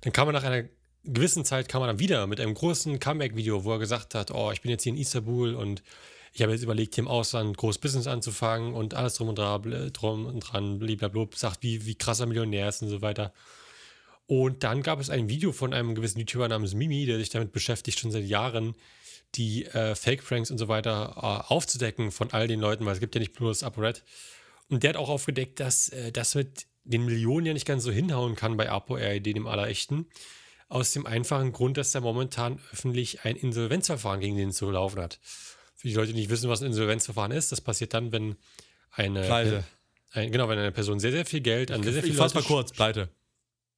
Dann 0.00 0.12
kam 0.12 0.28
er 0.28 0.32
nach 0.32 0.42
einer 0.42 0.68
gewissen 1.04 1.44
Zeit, 1.44 1.68
kam 1.68 1.82
er 1.82 1.86
dann 1.86 1.98
wieder 2.00 2.26
mit 2.26 2.40
einem 2.40 2.54
großen 2.54 2.98
Comeback-Video, 2.98 3.64
wo 3.64 3.72
er 3.72 3.78
gesagt 3.78 4.16
hat, 4.16 4.32
oh, 4.32 4.50
ich 4.50 4.62
bin 4.62 4.70
jetzt 4.72 4.82
hier 4.82 4.92
in 4.92 4.98
Istanbul 4.98 5.54
und 5.54 5.84
ich 6.36 6.42
habe 6.42 6.52
jetzt 6.52 6.62
überlegt, 6.62 6.94
hier 6.94 7.02
im 7.02 7.08
Ausland 7.08 7.56
groß 7.56 7.78
Business 7.78 8.06
anzufangen 8.06 8.74
und 8.74 8.92
alles 8.92 9.14
drum 9.14 9.30
und 9.30 9.38
dran, 9.38 9.62
bl- 9.62 9.90
drum 9.90 10.26
und 10.26 10.40
dran, 10.40 10.78
blablabla, 10.78 11.26
sagt, 11.34 11.62
wie, 11.62 11.86
wie 11.86 11.94
krasser 11.94 12.26
Millionär 12.26 12.68
ist 12.68 12.82
und 12.82 12.90
so 12.90 13.00
weiter. 13.00 13.32
Und 14.26 14.62
dann 14.62 14.82
gab 14.82 15.00
es 15.00 15.08
ein 15.08 15.30
Video 15.30 15.52
von 15.52 15.72
einem 15.72 15.94
gewissen 15.94 16.18
YouTuber 16.18 16.48
namens 16.48 16.74
Mimi, 16.74 17.06
der 17.06 17.16
sich 17.16 17.30
damit 17.30 17.52
beschäftigt, 17.52 17.98
schon 17.98 18.10
seit 18.10 18.24
Jahren 18.24 18.74
die 19.34 19.64
äh, 19.64 19.94
Fake-Pranks 19.94 20.50
und 20.50 20.58
so 20.58 20.68
weiter 20.68 21.14
äh, 21.16 21.52
aufzudecken 21.52 22.10
von 22.10 22.30
all 22.32 22.48
den 22.48 22.60
Leuten, 22.60 22.84
weil 22.84 22.92
es 22.92 23.00
gibt 23.00 23.14
ja 23.14 23.18
nicht 23.18 23.32
bloß 23.32 23.62
ApoRed. 23.62 24.04
Und 24.68 24.82
der 24.82 24.90
hat 24.90 24.96
auch 24.96 25.08
aufgedeckt, 25.08 25.58
dass 25.58 25.88
äh, 25.88 26.12
das 26.12 26.34
mit 26.34 26.66
den 26.84 27.06
Millionen 27.06 27.46
ja 27.46 27.54
nicht 27.54 27.66
ganz 27.66 27.82
so 27.82 27.90
hinhauen 27.90 28.36
kann 28.36 28.58
bei 28.58 28.68
ApoRID, 28.68 29.24
dem 29.24 29.46
Allerechten. 29.46 30.06
Aus 30.68 30.92
dem 30.92 31.06
einfachen 31.06 31.52
Grund, 31.52 31.78
dass 31.78 31.94
er 31.94 32.02
momentan 32.02 32.60
öffentlich 32.72 33.24
ein 33.24 33.36
Insolvenzverfahren 33.36 34.20
gegen 34.20 34.36
den 34.36 34.52
zu 34.52 34.70
laufen 34.70 35.00
hat. 35.00 35.18
Für 35.76 35.88
die 35.88 35.94
Leute, 35.94 36.12
die 36.12 36.20
nicht 36.20 36.30
wissen, 36.30 36.48
was 36.48 36.62
ein 36.62 36.66
Insolvenzverfahren 36.66 37.32
ist, 37.32 37.52
das 37.52 37.60
passiert 37.60 37.94
dann, 37.94 38.12
wenn 38.12 38.36
eine, 38.90 39.22
Pleite. 39.22 39.64
ein, 40.12 40.32
genau, 40.32 40.48
wenn 40.48 40.58
eine 40.58 40.72
Person 40.72 40.98
sehr, 41.00 41.12
sehr 41.12 41.26
viel 41.26 41.40
Geld 41.40 41.70
an 41.70 41.82
sehr, 41.82 41.92
sehr 41.92 42.02
Ich 42.02 42.10
viele 42.10 42.18
fass 42.18 42.34
mal 42.34 42.42
kurz, 42.42 42.72
pleite. 42.72 43.10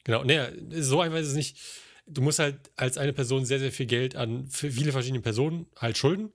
Genau, 0.04 0.24
nee, 0.24 0.40
so 0.80 1.00
einfach 1.00 1.18
ist 1.18 1.28
es 1.28 1.34
nicht. 1.34 1.58
Du 2.06 2.22
musst 2.22 2.38
halt 2.38 2.56
als 2.76 2.96
eine 2.96 3.12
Person 3.12 3.44
sehr, 3.44 3.58
sehr 3.58 3.72
viel 3.72 3.86
Geld 3.86 4.16
an 4.16 4.46
viele 4.48 4.92
verschiedene 4.92 5.20
Personen 5.20 5.66
halt 5.76 5.98
schulden 5.98 6.32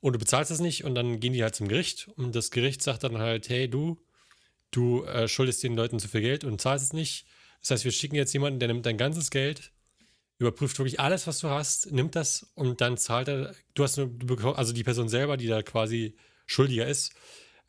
und 0.00 0.12
du 0.12 0.18
bezahlst 0.18 0.50
das 0.50 0.60
nicht 0.60 0.84
und 0.84 0.94
dann 0.94 1.18
gehen 1.18 1.32
die 1.32 1.42
halt 1.42 1.56
zum 1.56 1.68
Gericht 1.68 2.08
und 2.16 2.36
das 2.36 2.50
Gericht 2.50 2.82
sagt 2.82 3.02
dann 3.02 3.18
halt, 3.18 3.48
hey, 3.48 3.68
du, 3.68 3.98
du 4.70 5.04
äh, 5.04 5.26
schuldest 5.26 5.62
den 5.62 5.74
Leuten 5.74 5.98
zu 5.98 6.06
viel 6.08 6.20
Geld 6.20 6.44
und 6.44 6.60
zahlst 6.60 6.84
es 6.84 6.92
nicht. 6.92 7.26
Das 7.60 7.70
heißt, 7.72 7.84
wir 7.84 7.92
schicken 7.92 8.14
jetzt 8.14 8.32
jemanden, 8.32 8.60
der 8.60 8.68
nimmt 8.68 8.86
dein 8.86 8.96
ganzes 8.96 9.30
Geld, 9.30 9.72
überprüft 10.38 10.78
wirklich 10.78 11.00
alles, 11.00 11.26
was 11.26 11.40
du 11.40 11.48
hast, 11.48 11.90
nimmt 11.90 12.14
das 12.14 12.50
und 12.54 12.80
dann 12.80 12.96
zahlt 12.96 13.28
er, 13.28 13.54
du 13.74 13.82
hast 13.82 13.96
nur, 13.96 14.58
also 14.58 14.72
die 14.72 14.84
Person 14.84 15.08
selber, 15.08 15.36
die 15.36 15.48
da 15.48 15.62
quasi 15.62 16.16
schuldiger 16.46 16.86
ist, 16.86 17.12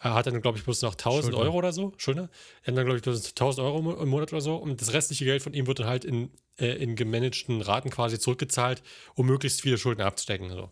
er 0.02 0.14
hat 0.14 0.28
dann, 0.28 0.42
glaube 0.42 0.58
ich, 0.58 0.64
bloß 0.64 0.82
noch 0.84 0.94
1000 0.94 1.26
Schuldner. 1.26 1.42
Euro 1.42 1.58
oder 1.58 1.74
so, 1.74 1.94
Schuldner. 1.98 2.30
Er 2.64 2.72
hat 2.72 2.78
dann, 2.78 2.86
glaube 2.86 2.98
ich, 2.98 3.04
bloß 3.04 3.30
1000 3.30 3.66
Euro 3.66 4.02
im 4.02 4.08
Monat 4.08 4.32
oder 4.32 4.42
so. 4.42 4.56
Und 4.56 4.80
das 4.80 4.94
restliche 4.94 5.26
Geld 5.26 5.44
von 5.44 5.54
ihm 5.54 5.68
wird 5.68 5.80
dann 5.80 5.88
halt 5.88 6.06
in, 6.06 6.32
äh, 6.58 6.68
in 6.82 6.96
gemanagten 6.96 7.62
Raten 7.62 7.90
quasi 7.90 8.18
zurückgezahlt, 8.18 8.82
um 9.16 9.26
möglichst 9.26 9.62
viele 9.62 9.78
Schulden 9.78 10.02
abzudecken. 10.02 10.52
So. 10.52 10.72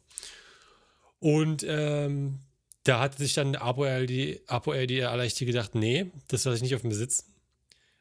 Und 1.19 1.65
ähm, 1.67 2.39
da 2.83 3.01
hat 3.01 3.17
sich 3.17 3.33
dann 3.33 3.57
ApoRD, 3.57 4.41
ApoRD 4.47 5.03
Allerlichti 5.03 5.45
gedacht, 5.45 5.75
nee, 5.75 6.09
das 6.29 6.45
lasse 6.45 6.57
ich 6.57 6.63
nicht 6.63 6.75
auf 6.75 6.83
mir 6.83 6.95
sitzen. 6.95 7.25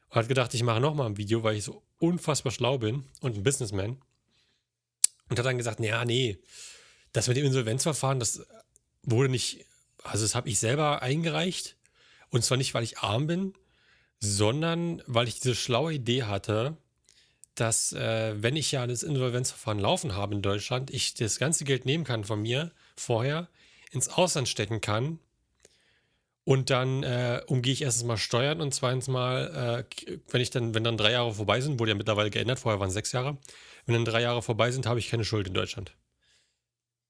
Und 0.09 0.15
hat 0.15 0.27
gedacht, 0.27 0.53
ich 0.53 0.63
mache 0.63 0.79
nochmal 0.79 1.07
ein 1.07 1.17
Video, 1.17 1.43
weil 1.43 1.55
ich 1.55 1.63
so 1.63 1.83
unfassbar 1.99 2.51
schlau 2.51 2.77
bin 2.77 3.03
und 3.21 3.35
ein 3.35 3.43
Businessman. 3.43 3.97
Und 5.29 5.37
hat 5.37 5.45
dann 5.45 5.57
gesagt, 5.57 5.79
naja, 5.79 6.05
nee, 6.05 6.37
das 7.11 7.27
mit 7.27 7.37
dem 7.37 7.45
Insolvenzverfahren, 7.45 8.19
das 8.19 8.45
wurde 9.03 9.29
nicht, 9.29 9.65
also 10.03 10.23
das 10.23 10.35
habe 10.35 10.49
ich 10.49 10.59
selber 10.59 11.01
eingereicht. 11.01 11.75
Und 12.29 12.43
zwar 12.43 12.57
nicht, 12.57 12.73
weil 12.73 12.83
ich 12.83 12.99
arm 12.99 13.27
bin, 13.27 13.53
sondern 14.19 15.01
weil 15.05 15.27
ich 15.27 15.39
diese 15.39 15.55
schlaue 15.55 15.93
Idee 15.93 16.23
hatte, 16.23 16.77
dass 17.55 17.91
äh, 17.93 18.35
wenn 18.41 18.55
ich 18.55 18.71
ja 18.71 18.85
das 18.85 19.03
Insolvenzverfahren 19.03 19.79
laufen 19.79 20.15
habe 20.15 20.35
in 20.35 20.41
Deutschland, 20.41 20.91
ich 20.91 21.15
das 21.15 21.39
ganze 21.39 21.65
Geld 21.65 21.85
nehmen 21.85 22.03
kann 22.03 22.23
von 22.23 22.41
mir 22.41 22.71
vorher, 22.95 23.49
ins 23.91 24.09
Ausland 24.09 24.47
stecken 24.47 24.81
kann 24.81 25.19
und 26.47 26.69
dann 26.69 27.03
äh, 27.03 27.41
umgehe 27.47 27.73
ich 27.73 27.81
erstens 27.81 28.05
mal 28.05 28.15
Steuern 28.15 28.61
und 28.61 28.73
zweitens 28.73 29.09
mal, 29.09 29.83
äh, 29.85 30.13
wenn 30.29 30.39
ich 30.39 30.49
dann, 30.49 30.73
wenn 30.73 30.85
dann 30.85 30.95
drei 30.95 31.11
Jahre 31.11 31.33
vorbei 31.33 31.59
sind, 31.59 31.77
wurde 31.77 31.91
ja 31.91 31.97
mittlerweile 31.97 32.29
geändert, 32.29 32.57
vorher 32.57 32.79
waren 32.79 32.87
es 32.87 32.93
sechs 32.93 33.11
Jahre, 33.11 33.37
wenn 33.85 33.95
dann 33.95 34.05
drei 34.05 34.21
Jahre 34.21 34.41
vorbei 34.41 34.71
sind, 34.71 34.85
habe 34.85 34.97
ich 34.97 35.09
keine 35.09 35.25
Schuld 35.25 35.45
in 35.49 35.53
Deutschland. 35.53 35.93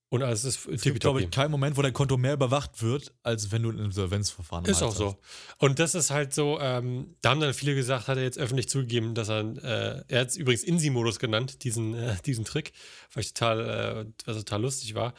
Und 0.08 0.24
alles 0.24 0.44
ist 0.44 0.66
Es 0.66 0.82
gibt, 0.82 0.98
glaube 0.98 1.22
ich, 1.22 1.30
keinen 1.30 1.52
Moment, 1.52 1.76
wo 1.76 1.82
dein 1.82 1.92
Konto 1.92 2.16
mehr 2.16 2.32
überwacht 2.32 2.82
wird, 2.82 3.12
als 3.22 3.52
wenn 3.52 3.62
du 3.62 3.70
ein 3.70 3.78
Insolvenzverfahren 3.78 4.64
Ist 4.64 4.82
auch 4.82 4.88
hast. 4.88 4.98
so. 4.98 5.16
Und 5.58 5.78
das 5.78 5.94
ist 5.94 6.10
halt 6.10 6.34
so, 6.34 6.58
ähm, 6.60 7.14
da 7.20 7.30
haben 7.30 7.40
dann 7.40 7.54
viele 7.54 7.76
gesagt, 7.76 8.08
hat 8.08 8.16
er 8.16 8.24
jetzt 8.24 8.38
öffentlich 8.38 8.68
zugegeben, 8.68 9.14
dass 9.14 9.28
er, 9.28 9.42
äh, 9.42 10.02
er 10.08 10.20
hat 10.20 10.30
es 10.30 10.36
übrigens 10.36 10.64
Insi-Modus 10.64 11.20
genannt, 11.20 11.62
diesen, 11.62 11.94
äh, 11.94 12.16
diesen 12.26 12.44
Trick, 12.44 12.72
weil 13.14 13.22
ich 13.22 13.34
total, 13.34 14.04
äh, 14.08 14.26
was 14.26 14.38
total 14.38 14.62
lustig 14.62 14.96
war. 14.96 15.14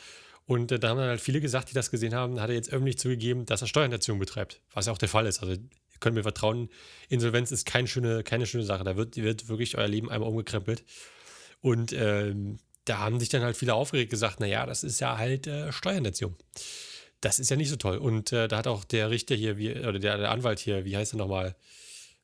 Und 0.50 0.72
äh, 0.72 0.80
da 0.80 0.90
haben 0.90 0.98
dann 0.98 1.10
halt 1.10 1.22
viele 1.22 1.42
gesagt, 1.42 1.70
die 1.70 1.76
das 1.76 1.92
gesehen 1.92 2.16
haben, 2.16 2.42
hat 2.42 2.50
er 2.50 2.56
jetzt 2.56 2.74
öffentlich 2.74 2.98
zugegeben, 2.98 3.46
dass 3.46 3.62
er 3.62 3.68
Steuerhinterziehung 3.68 4.18
betreibt, 4.18 4.62
was 4.74 4.88
ja 4.88 4.92
auch 4.94 4.98
der 4.98 5.08
Fall 5.08 5.28
ist. 5.28 5.44
Also 5.44 5.54
ihr 5.54 5.60
könnt 6.00 6.16
mir 6.16 6.24
vertrauen, 6.24 6.70
Insolvenz 7.08 7.52
ist 7.52 7.68
keine 7.68 7.88
schöne, 7.88 8.24
keine 8.24 8.48
schöne 8.48 8.64
Sache. 8.64 8.84
Da 8.84 8.98
wird, 8.98 9.16
wird 9.16 9.48
wirklich 9.48 9.78
euer 9.78 9.88
Leben 9.88 10.10
einmal 10.10 10.28
umgekrempelt. 10.28 10.84
Und 11.62 11.94
ähm, 11.94 12.58
da 12.86 12.98
haben 12.98 13.20
sich 13.20 13.30
dann 13.30 13.44
halt 13.44 13.58
viele 13.58 13.76
aufgeregt 13.76 14.10
gesagt, 14.10 14.40
naja, 14.40 14.66
das 14.66 14.84
ist 14.84 15.00
ja 15.00 15.20
halt 15.20 15.46
äh, 15.46 15.72
Steuerhinterziehung. 15.72 16.36
Das 17.22 17.38
ist 17.38 17.52
ja 17.52 17.56
nicht 17.56 17.70
so 17.70 17.76
toll. 17.76 17.98
Und 17.98 18.32
äh, 18.32 18.48
da 18.48 18.58
hat 18.58 18.66
auch 18.66 18.86
der 18.86 19.12
Richter 19.12 19.36
hier, 19.36 19.56
wie, 19.60 19.72
oder 19.76 20.00
der, 20.00 20.18
der 20.18 20.32
Anwalt 20.32 20.58
hier, 20.58 20.84
wie 20.84 20.98
heißt 20.98 21.14
er 21.14 21.18
nochmal? 21.18 21.56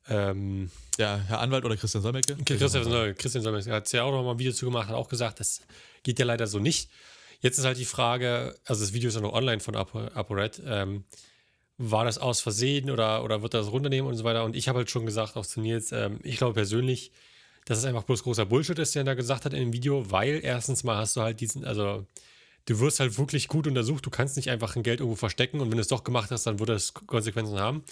Ähm, 0.09 0.71
Ja, 0.97 1.17
Herr 1.27 1.41
Anwalt 1.41 1.63
oder 1.63 1.77
Christian 1.77 2.01
Solmecke? 2.01 2.35
Christian 2.43 2.83
Christian 3.13 3.43
Soll, 3.43 3.63
hat 3.71 3.91
ja 3.91 4.01
auch 4.01 4.11
noch 4.11 4.23
mal 4.23 4.31
ein 4.31 4.39
Video 4.39 4.53
zu 4.53 4.65
gemacht, 4.65 4.87
hat 4.87 4.95
auch 4.95 5.09
gesagt, 5.09 5.39
das 5.39 5.61
geht 6.01 6.17
ja 6.17 6.25
leider 6.25 6.47
so 6.47 6.57
nicht. 6.57 6.89
Jetzt 7.45 7.59
ist 7.59 7.65
halt 7.65 7.77
die 7.77 7.85
Frage, 7.85 8.55
also 8.65 8.81
das 8.83 8.93
Video 8.93 9.09
ist 9.09 9.15
ja 9.15 9.21
noch 9.21 9.33
online 9.33 9.59
von 9.59 9.75
Apo- 9.75 10.11
ApoRed, 10.13 10.61
ähm, 10.65 11.03
war 11.77 12.05
das 12.05 12.17
aus 12.17 12.41
Versehen 12.41 12.89
oder, 12.89 13.23
oder 13.23 13.41
wird 13.43 13.53
er 13.53 13.59
das 13.59 13.71
runternehmen 13.71 14.09
und 14.09 14.15
so 14.17 14.23
weiter? 14.23 14.43
Und 14.45 14.55
ich 14.55 14.67
habe 14.67 14.79
halt 14.79 14.89
schon 14.89 15.05
gesagt, 15.05 15.35
auch 15.37 15.45
zu 15.45 15.59
Nils, 15.61 15.91
ähm, 15.91 16.19
ich 16.23 16.37
glaube 16.37 16.53
persönlich, 16.53 17.11
dass 17.65 17.77
es 17.77 17.85
einfach 17.85 18.03
bloß 18.03 18.23
großer 18.23 18.45
Bullshit 18.45 18.79
ist, 18.79 18.95
der 18.95 19.01
er 19.01 19.05
da 19.05 19.13
gesagt 19.13 19.45
hat 19.45 19.53
in 19.53 19.59
dem 19.59 19.73
Video, 19.73 20.09
weil 20.09 20.39
erstens 20.43 20.83
mal 20.83 20.97
hast 20.97 21.15
du 21.17 21.21
halt 21.21 21.39
diesen, 21.39 21.65
also 21.65 22.05
du 22.65 22.79
wirst 22.79 22.99
halt 22.99 23.17
wirklich 23.17 23.47
gut 23.47 23.67
untersucht, 23.67 24.05
du 24.05 24.09
kannst 24.09 24.37
nicht 24.37 24.49
einfach 24.49 24.75
ein 24.75 24.83
Geld 24.83 24.99
irgendwo 24.99 25.17
verstecken 25.17 25.59
und 25.59 25.69
wenn 25.69 25.77
du 25.77 25.81
es 25.81 25.87
doch 25.87 26.03
gemacht 26.03 26.31
hast, 26.31 26.47
dann 26.47 26.59
würde 26.59 26.73
es 26.73 26.93
Konsequenzen 26.93 27.59
haben. 27.59 27.83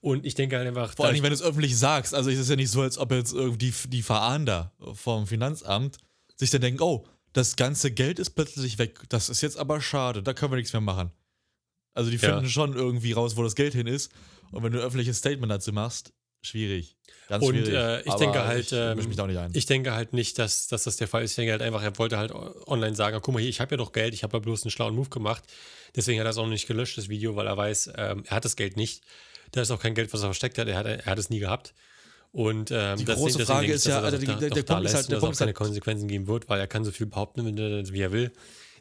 Und 0.00 0.24
ich 0.24 0.34
denke 0.34 0.56
halt 0.56 0.66
einfach, 0.66 0.94
Vor 0.94 1.06
allem, 1.06 1.22
wenn 1.22 1.30
du 1.30 1.34
es 1.34 1.42
öffentlich 1.42 1.76
sagst. 1.76 2.14
Also 2.14 2.30
es 2.30 2.38
ist 2.38 2.48
ja 2.48 2.56
nicht 2.56 2.70
so, 2.70 2.82
als 2.82 2.96
ob 2.98 3.10
jetzt 3.12 3.32
irgendwie 3.34 3.70
die, 3.70 3.88
die 3.88 4.02
Verahnder 4.02 4.72
vom 4.94 5.26
Finanzamt 5.26 5.98
sich 6.36 6.50
dann 6.50 6.60
denken, 6.60 6.80
oh, 6.82 7.04
das 7.32 7.56
ganze 7.56 7.90
Geld 7.90 8.18
ist 8.18 8.30
plötzlich 8.30 8.78
weg. 8.78 9.00
Das 9.08 9.28
ist 9.28 9.40
jetzt 9.40 9.58
aber 9.58 9.80
schade, 9.80 10.22
da 10.22 10.32
können 10.34 10.52
wir 10.52 10.56
nichts 10.56 10.72
mehr 10.72 10.80
machen. 10.80 11.12
Also 11.94 12.10
die 12.10 12.16
Ja. 12.16 12.34
finden 12.34 12.48
schon 12.48 12.74
irgendwie 12.74 13.12
raus, 13.12 13.36
wo 13.36 13.42
das 13.42 13.54
Geld 13.54 13.74
hin 13.74 13.86
ist. 13.86 14.12
Und 14.52 14.62
wenn 14.62 14.72
du 14.72 14.78
ein 14.78 14.84
öffentliches 14.84 15.18
Statement 15.18 15.50
dazu 15.50 15.72
machst, 15.72 16.12
schwierig. 16.42 16.96
Ganz 17.28 17.44
Und, 17.44 17.54
schwierig. 17.54 17.74
äh, 17.74 18.00
ich 18.02 18.08
Aber 18.10 18.18
denke 18.18 18.44
halt, 18.46 18.66
Ich 18.66 18.72
ähm, 18.72 18.96
mich 19.08 19.16
da 19.16 19.24
auch 19.24 19.26
nicht 19.26 19.38
ein. 19.38 19.50
Ich 19.54 19.66
denke 19.66 19.92
halt 19.92 20.12
nicht, 20.12 20.38
dass, 20.38 20.68
dass 20.68 20.84
das 20.84 20.96
der 20.96 21.08
Fall 21.08 21.24
ist. 21.24 21.32
Ich 21.32 21.36
denke 21.36 21.52
halt 21.52 21.62
einfach, 21.62 21.82
er 21.82 21.98
wollte 21.98 22.16
halt 22.16 22.32
online 22.32 22.94
sagen, 22.94 23.18
guck 23.20 23.34
mal 23.34 23.40
hier, 23.40 23.50
ich 23.50 23.60
habe 23.60 23.72
ja 23.72 23.76
doch 23.76 23.92
Geld, 23.92 24.14
ich 24.14 24.22
habe 24.22 24.36
ja 24.36 24.40
bloß 24.40 24.62
einen 24.62 24.70
schlauen 24.70 24.94
Move 24.94 25.08
gemacht. 25.10 25.42
Deswegen 25.96 26.18
hat 26.20 26.26
er 26.26 26.30
es 26.30 26.38
auch 26.38 26.44
noch 26.44 26.52
nicht 26.52 26.66
gelöscht, 26.68 26.96
das 26.96 27.08
Video, 27.08 27.36
weil 27.36 27.46
er 27.46 27.56
weiß, 27.56 27.90
ähm, 27.96 28.22
er 28.26 28.36
hat 28.36 28.44
das 28.44 28.56
Geld 28.56 28.76
nicht. 28.76 29.02
Da 29.50 29.60
ist 29.62 29.70
auch 29.70 29.80
kein 29.80 29.94
Geld, 29.94 30.12
was 30.12 30.20
er 30.22 30.26
versteckt 30.28 30.56
hat. 30.58 30.68
Er 30.68 30.76
hat, 30.76 30.86
er 30.86 31.04
hat 31.04 31.18
es 31.18 31.30
nie 31.30 31.38
gehabt. 31.40 31.74
Und 32.30 32.70
ähm, 32.70 32.98
Die 32.98 33.04
große 33.06 33.44
Frage 33.46 33.72
ist 33.72 33.86
ja, 33.86 34.00
also 34.00 34.18
der- 34.18 34.36
der 34.36 34.50
da 34.50 34.74
Punkt 34.74 34.86
ist 34.86 34.94
halt- 34.94 35.08
der 35.08 35.16
dass 35.16 35.18
es 35.18 35.20
Punkt 35.20 35.38
keine 35.38 35.48
halt- 35.48 35.56
Konsequenzen 35.56 36.08
geben 36.08 36.26
wird, 36.26 36.48
weil 36.48 36.60
er 36.60 36.66
kann 36.66 36.84
so 36.84 36.90
viel 36.92 37.06
behaupten, 37.06 37.44
wie 37.92 38.00
er 38.00 38.12
will. 38.12 38.32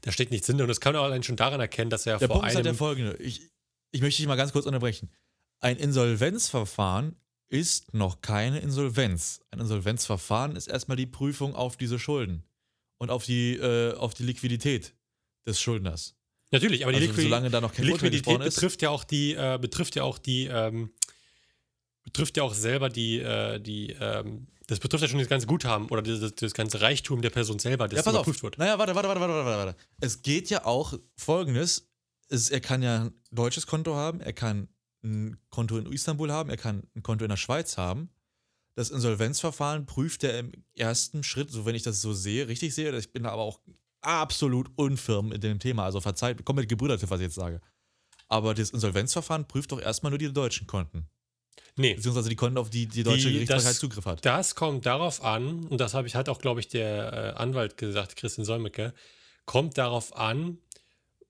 Da 0.02 0.12
steckt 0.12 0.32
nichts 0.32 0.48
hinter. 0.48 0.64
Und 0.66 0.68
das 0.68 0.80
kann 0.82 0.94
man 0.94 1.02
auch 1.02 1.06
allein 1.06 1.24
schon 1.24 1.38
daran 1.38 1.60
erkennen, 1.60 1.90
dass 1.90 2.06
er 2.06 2.18
Der 2.20 2.28
vor 2.28 2.36
Punkt 2.38 2.50
ist 2.50 2.56
halt 2.56 2.66
der 2.66 2.72
einem 2.72 2.78
folgende. 2.78 3.16
Ich, 3.18 3.42
ich 3.92 4.02
möchte 4.02 4.18
dich 4.22 4.28
mal 4.28 4.36
ganz 4.36 4.52
kurz 4.52 4.66
unterbrechen. 4.66 5.10
Ein 5.60 5.78
Insolvenzverfahren 5.78 7.16
ist 7.50 7.94
noch 7.94 8.22
keine 8.22 8.60
Insolvenz. 8.60 9.40
Ein 9.52 9.60
Insolvenzverfahren 9.62 10.56
ist 10.56 10.68
erstmal 10.68 10.98
die 10.98 11.06
Prüfung 11.08 11.56
auf 11.56 11.78
diese 11.78 11.98
Schulden 11.98 12.44
und 13.00 13.10
auf 13.10 13.26
die, 13.26 13.56
äh, 13.56 13.94
auf 13.94 14.14
die 14.14 14.24
Liquidität 14.24 14.94
des 15.48 15.60
Schuldners. 15.62 16.16
Natürlich, 16.52 16.84
aber 16.84 16.92
die, 16.92 16.98
Also 17.00 17.08
Liquid 17.10 17.24
solange 17.24 17.50
da 17.50 17.62
noch 17.62 17.74
die 17.74 17.82
Liquidität 17.84 18.40
ist. 18.42 18.56
betrifft 18.56 18.82
ja 18.82 18.90
auch 18.90 19.04
die, 19.04 19.34
äh, 19.34 19.58
betrifft 19.60 19.96
ja 19.96 20.04
auch 20.04 20.18
die, 20.18 20.46
ähm, 20.46 20.92
betrifft 22.08 22.38
ja 22.38 22.44
auch 22.44 22.54
selber 22.54 22.90
die, 22.90 23.20
äh, 23.20 23.60
die, 23.60 23.92
ähm, 24.00 24.48
Das 24.68 24.80
betrifft 24.80 25.02
ja 25.04 25.08
schon 25.08 25.20
das 25.20 25.28
ganze 25.30 25.48
Guthaben 25.48 25.88
oder 25.90 26.02
das, 26.02 26.34
das 26.36 26.54
ganze 26.54 26.82
Reichtum 26.82 27.22
der 27.22 27.30
Person 27.30 27.60
selber, 27.60 27.88
das 27.88 27.98
Ja, 27.98 28.04
pass 28.04 28.16
auf. 28.16 28.22
überprüft 28.26 28.44
wird. 28.44 28.58
Naja, 28.58 28.78
warte, 28.80 28.96
warte, 28.96 29.08
warte, 29.10 29.22
warte, 29.22 29.34
warte, 29.46 29.58
warte. 29.68 29.76
Es 30.02 30.22
geht 30.22 30.50
ja 30.50 30.66
auch 30.66 30.94
folgendes: 31.16 31.88
es, 32.30 32.50
Er 32.50 32.60
kann 32.62 32.82
ja 32.82 33.04
ein 33.06 33.14
deutsches 33.32 33.68
Konto 33.68 33.96
haben, 33.96 34.20
er 34.22 34.34
kann 34.34 34.68
ein 35.04 35.38
Konto 35.50 35.78
in 35.78 35.86
Istanbul 35.92 36.32
haben, 36.32 36.50
er 36.50 36.58
kann 36.58 36.84
ein 36.96 37.04
Konto 37.04 37.24
in 37.24 37.30
der 37.30 37.38
Schweiz 37.38 37.78
haben. 37.78 38.10
Das 38.76 38.90
Insolvenzverfahren 38.90 39.86
prüft 39.86 40.24
er 40.24 40.38
im 40.40 40.52
ersten 40.76 41.24
Schritt, 41.24 41.50
so 41.52 41.66
wenn 41.66 41.76
ich 41.76 41.84
das 41.84 42.02
so 42.02 42.14
sehe, 42.14 42.48
richtig 42.48 42.76
sehe. 42.76 42.96
Ich 42.98 43.12
bin 43.14 43.24
da 43.24 43.32
aber 43.32 43.42
auch 43.44 43.60
absolut 44.02 44.70
unfirm 44.76 45.32
in 45.32 45.42
dem 45.42 45.60
Thema. 45.60 45.84
Also 45.86 46.00
verzeiht, 46.02 46.44
komplett 46.46 46.70
gebrüderte, 46.70 47.10
was 47.10 47.20
ich 47.20 47.26
jetzt 47.26 47.36
sage. 47.36 47.60
Aber 48.28 48.54
das 48.54 48.70
Insolvenzverfahren 48.72 49.48
prüft 49.48 49.72
doch 49.72 49.82
erstmal 49.82 50.12
nur 50.12 50.20
die 50.20 50.32
deutschen 50.32 50.68
Konten. 50.68 51.08
Nee, 51.76 51.94
Beziehungsweise 51.94 52.30
die 52.30 52.36
Konten, 52.36 52.58
auf 52.58 52.70
die 52.72 52.88
die 52.88 53.04
deutsche 53.04 53.28
Die- 53.28 53.34
Gerichtsbarkeit 53.34 53.70
das- 53.72 53.80
Zugriff 53.80 54.06
hat. 54.06 54.26
Das 54.26 54.56
kommt 54.56 54.86
darauf 54.86 55.24
an, 55.24 55.68
und 55.68 55.80
das 55.80 55.94
habe 55.94 56.08
ich 56.08 56.16
halt 56.16 56.28
auch, 56.30 56.40
glaube 56.40 56.60
ich, 56.60 56.68
der 56.68 57.14
äh, 57.38 57.40
Anwalt 57.40 57.78
gesagt, 57.78 58.16
Christian 58.16 58.46
Solmecke, 58.46 58.94
kommt 59.46 59.78
darauf 59.78 60.16
an, 60.16 60.58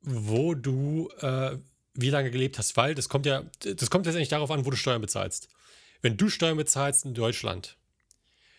wo 0.01 0.53
du 0.53 1.09
äh, 1.19 1.57
wie 1.95 2.09
lange 2.09 2.31
gelebt 2.31 2.57
hast, 2.59 2.77
weil 2.77 2.95
das 2.95 3.09
kommt 3.09 3.25
ja, 3.25 3.43
das 3.59 3.89
kommt 3.89 4.05
letztendlich 4.05 4.29
darauf 4.29 4.49
an, 4.51 4.65
wo 4.65 4.69
du 4.69 4.77
Steuern 4.77 5.01
bezahlst. 5.01 5.49
Wenn 6.01 6.15
du 6.15 6.29
Steuern 6.29 6.55
bezahlst 6.57 7.05
in 7.05 7.13
Deutschland, 7.13 7.75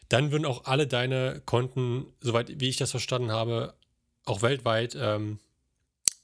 dann 0.09 0.31
würden 0.33 0.45
auch 0.45 0.65
alle 0.65 0.87
deine 0.87 1.41
Konten, 1.47 2.07
soweit 2.21 2.61
wie 2.61 2.69
ich 2.69 2.77
das 2.77 2.91
verstanden 2.91 3.31
habe, 3.31 3.75
auch 4.25 4.43
weltweit 4.43 4.97
ähm, 5.01 5.39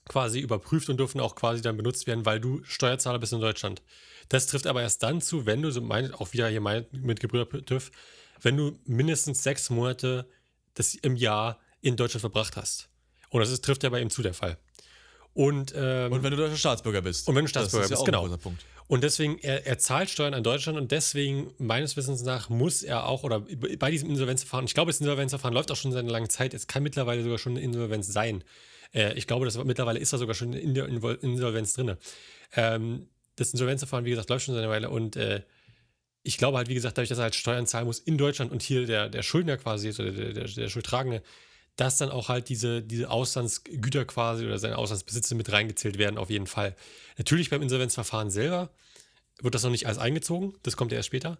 quasi 0.07 0.39
überprüft 0.39 0.89
und 0.89 0.97
dürfen 0.97 1.19
auch 1.21 1.35
quasi 1.35 1.61
dann 1.61 1.77
benutzt 1.77 2.05
werden, 2.05 2.25
weil 2.25 2.39
du 2.39 2.61
Steuerzahler 2.63 3.17
bist 3.19 3.33
in 3.33 3.39
Deutschland. 3.41 3.81
Das 4.29 4.47
trifft 4.47 4.67
aber 4.67 4.81
erst 4.81 5.03
dann 5.03 5.21
zu, 5.21 5.45
wenn 5.45 5.61
du, 5.61 5.71
so 5.71 5.81
mein, 5.81 6.13
auch 6.13 6.33
wieder 6.33 6.47
hier 6.47 6.61
mein, 6.61 6.85
mit 6.91 7.19
Gebrüder 7.19 7.47
TÜV, 7.65 7.91
wenn 8.41 8.57
du 8.57 8.79
mindestens 8.85 9.43
sechs 9.43 9.69
Monate 9.69 10.27
das 10.73 10.95
im 10.95 11.15
Jahr 11.15 11.59
in 11.81 11.95
Deutschland 11.95 12.21
verbracht 12.21 12.57
hast. 12.57 12.89
Und 13.29 13.41
das 13.41 13.49
ist, 13.49 13.63
trifft 13.63 13.83
ja 13.83 13.89
bei 13.89 14.01
ihm 14.01 14.09
zu 14.09 14.21
der 14.21 14.33
Fall. 14.33 14.57
Und, 15.33 15.73
ähm, 15.75 16.11
Und 16.13 16.23
wenn 16.23 16.31
du 16.31 16.37
deutscher 16.37 16.57
Staatsbürger 16.57 17.01
bist. 17.01 17.27
Und 17.27 17.35
wenn 17.35 17.43
du 17.43 17.49
Staatsbürger 17.49 17.89
das 17.89 17.91
ist 17.91 18.07
ja 18.07 18.11
bist, 18.11 18.15
auch 18.17 18.27
genau. 18.27 18.33
ein 18.33 18.39
Punkt. 18.39 18.65
und 18.87 19.03
deswegen, 19.03 19.37
er, 19.39 19.67
er 19.67 19.77
zahlt 19.77 20.09
Steuern 20.09 20.33
an 20.33 20.43
Deutschland 20.43 20.77
und 20.77 20.91
deswegen, 20.91 21.51
meines 21.57 21.97
Wissens 21.97 22.23
nach, 22.23 22.49
muss 22.49 22.83
er 22.83 23.05
auch, 23.05 23.23
oder 23.23 23.41
bei 23.41 23.91
diesem 23.91 24.09
Insolvenzverfahren, 24.09 24.65
ich 24.65 24.73
glaube, 24.73 24.91
das 24.91 25.01
Insolvenzverfahren 25.01 25.53
läuft 25.53 25.71
auch 25.71 25.75
schon 25.75 25.91
seit 25.91 26.03
einer 26.03 26.11
langen 26.11 26.29
Zeit, 26.29 26.53
es 26.53 26.67
kann 26.67 26.83
mittlerweile 26.83 27.21
sogar 27.21 27.37
schon 27.37 27.53
eine 27.53 27.61
Insolvenz 27.61 28.07
sein. 28.07 28.45
Äh, 28.93 29.13
ich 29.15 29.27
glaube, 29.27 29.45
das, 29.45 29.61
mittlerweile 29.61 29.99
ist 29.99 30.13
er 30.13 30.19
sogar 30.19 30.35
schon 30.35 30.53
in 30.53 30.73
der 30.73 30.87
Insolvenz 30.87 31.73
drin. 31.73 31.97
Ähm, 32.55 33.07
das 33.35 33.51
Insolvenzverfahren, 33.51 34.05
wie 34.05 34.11
gesagt, 34.11 34.29
läuft 34.29 34.45
schon 34.45 34.55
seit 34.55 34.63
einer 34.63 34.71
Weile 34.71 34.89
und 34.89 35.15
äh, 35.15 35.41
ich 36.23 36.37
glaube 36.37 36.57
halt, 36.57 36.69
wie 36.69 36.73
gesagt, 36.73 36.97
dadurch, 36.97 37.09
dass 37.09 37.19
er 37.19 37.25
halt 37.25 37.35
Steuern 37.35 37.67
zahlen 37.67 37.85
muss 37.85 37.99
in 37.99 38.17
Deutschland 38.17 38.51
und 38.51 38.63
hier 38.63 38.85
der, 38.87 39.09
der 39.09 39.21
Schuldner 39.21 39.57
quasi 39.57 39.89
ist 39.89 39.99
oder 39.99 40.11
der, 40.11 40.33
der, 40.33 40.45
der 40.45 40.69
Schuldtragende, 40.69 41.21
dass 41.75 41.97
dann 41.97 42.09
auch 42.09 42.29
halt 42.29 42.49
diese, 42.49 42.81
diese 42.81 43.11
Auslandsgüter 43.11 44.05
quasi 44.05 44.45
oder 44.45 44.57
seine 44.57 44.77
Auslandsbesitze 44.77 45.35
mit 45.35 45.51
reingezählt 45.51 45.97
werden, 45.97 46.17
auf 46.17 46.29
jeden 46.29 46.47
Fall. 46.47 46.75
Natürlich 47.17 47.49
beim 47.49 47.61
Insolvenzverfahren 47.61 48.31
selber 48.31 48.71
wird 49.41 49.53
das 49.53 49.63
noch 49.63 49.69
nicht 49.69 49.85
alles 49.85 49.99
eingezogen, 49.99 50.53
das 50.63 50.77
kommt 50.77 50.91
ja 50.91 50.97
erst 50.97 51.07
später. 51.07 51.37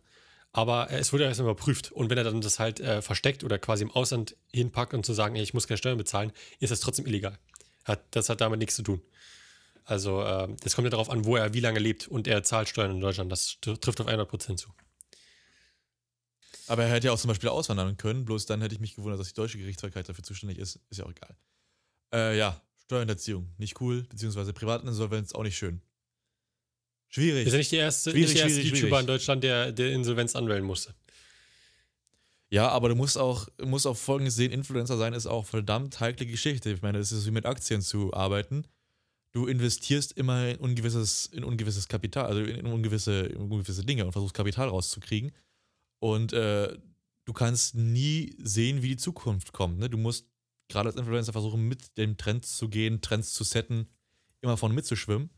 Aber 0.52 0.90
es 0.90 1.12
wurde 1.12 1.24
ja 1.24 1.30
erstmal 1.30 1.52
überprüft. 1.52 1.92
Und 1.92 2.10
wenn 2.10 2.18
er 2.18 2.24
dann 2.24 2.40
das 2.40 2.60
halt 2.60 2.80
äh, 2.80 3.02
versteckt 3.02 3.44
oder 3.44 3.60
quasi 3.60 3.84
im 3.84 3.92
Ausland 3.92 4.38
hinpackt 4.54 4.94
und 4.94 5.06
zu 5.06 5.12
sagen, 5.12 5.36
ey, 5.36 5.44
ich 5.44 5.54
muss 5.54 5.68
keine 5.68 5.78
Steuern 5.78 5.98
bezahlen, 5.98 6.32
ist 6.62 6.70
das 6.70 6.80
trotzdem 6.80 7.06
illegal. 7.08 7.38
Hat, 7.84 8.02
das 8.12 8.30
hat 8.30 8.40
damit 8.40 8.60
nichts 8.60 8.76
zu 8.76 8.82
tun. 8.82 9.02
Also, 9.86 10.22
äh, 10.24 10.48
das 10.62 10.76
kommt 10.76 10.86
ja 10.86 10.90
darauf 10.90 11.10
an, 11.10 11.26
wo 11.26 11.36
er 11.36 11.54
wie 11.54 11.60
lange 11.60 11.80
lebt 11.80 12.08
und 12.08 12.28
er 12.28 12.44
zahlt 12.44 12.68
Steuern 12.70 12.92
in 12.92 13.00
Deutschland. 13.00 13.32
Das 13.32 13.58
tr- 13.64 13.80
trifft 13.80 14.02
auf 14.02 14.08
100% 14.08 14.58
zu. 14.58 14.70
Aber 16.68 16.84
er 16.84 16.90
hätte 16.90 17.08
ja 17.08 17.14
auch 17.14 17.20
zum 17.20 17.28
Beispiel 17.28 17.50
auswandern 17.50 17.96
können, 17.96 18.26
bloß 18.26 18.48
dann 18.48 18.62
hätte 18.62 18.74
ich 18.74 18.82
mich 18.82 18.96
gewundert, 18.96 19.20
dass 19.20 19.28
die 19.28 19.36
deutsche 19.36 19.60
Gerichtsbarkeit 19.60 20.10
dafür 20.10 20.24
zuständig 20.24 20.58
ist. 20.58 20.80
Ist 20.90 20.98
ja 20.98 21.06
auch 21.06 21.12
egal. 21.12 21.36
Äh, 22.12 22.38
ja, 22.38 22.60
Steuerhinterziehung, 22.86 23.54
nicht 23.58 23.80
cool, 23.82 24.04
beziehungsweise 24.10 24.54
Privatinsolvenz 24.54 25.34
auch 25.34 25.44
nicht 25.44 25.58
schön. 25.58 25.82
Schwierig. 27.10 27.46
Ist 27.46 27.54
ja 27.54 27.60
nicht 27.60 27.72
der 27.72 27.80
erste, 27.82 28.12
Schwierig, 28.12 28.30
nicht 28.30 28.38
der 28.40 28.44
erste 28.46 28.62
schwierig, 28.62 28.72
YouTuber 28.80 28.88
schwierig. 28.98 29.02
in 29.02 29.08
Deutschland, 29.08 29.44
der, 29.44 29.72
der 29.72 29.92
Insolvenz 29.92 30.36
anmelden 30.36 30.66
musste. 30.66 30.96
Ja, 32.50 32.70
aber 32.70 32.90
du 32.90 32.96
musst 32.96 33.18
auch, 33.18 33.48
musst 33.64 33.86
auch 33.86 33.98
folgendes 33.98 34.36
sehen: 34.36 34.52
Influencer 34.52 34.98
sein 34.98 35.14
ist 35.14 35.28
auch 35.28 35.46
verdammt 35.46 36.00
heikle 36.00 36.26
Geschichte. 36.26 36.72
Ich 36.72 36.82
meine, 36.82 36.98
es 37.00 37.12
ist 37.12 37.26
wie 37.26 37.32
mit 37.32 37.46
Aktien 37.46 37.82
zu 37.82 38.14
arbeiten. 38.14 38.66
Du 39.36 39.48
investierst 39.48 40.14
immer 40.14 40.48
in 40.48 40.56
ungewisses, 40.60 41.26
in 41.26 41.44
ungewisses 41.44 41.90
Kapital, 41.90 42.26
also 42.26 42.42
in 42.42 42.66
ungewisse, 42.66 43.26
in 43.26 43.36
ungewisse 43.36 43.84
Dinge 43.84 44.06
und 44.06 44.14
versuchst 44.14 44.34
Kapital 44.34 44.70
rauszukriegen. 44.70 45.34
Und 46.00 46.32
äh, 46.32 46.78
du 47.26 47.34
kannst 47.34 47.76
nie 47.76 48.34
sehen, 48.42 48.82
wie 48.82 48.88
die 48.88 48.98
Zukunft 48.98 49.52
kommt. 49.52 49.78
Ne? 49.78 49.90
Du 49.90 49.98
musst 49.98 50.26
gerade 50.70 50.88
als 50.88 50.96
Influencer 50.96 51.34
versuchen, 51.34 51.68
mit 51.68 51.98
dem 51.98 52.16
Trend 52.16 52.46
zu 52.46 52.70
gehen, 52.70 53.02
Trends 53.02 53.34
zu 53.34 53.44
setten, 53.44 53.90
immer 54.40 54.56
vorne 54.56 54.74
mitzuschwimmen. 54.74 55.30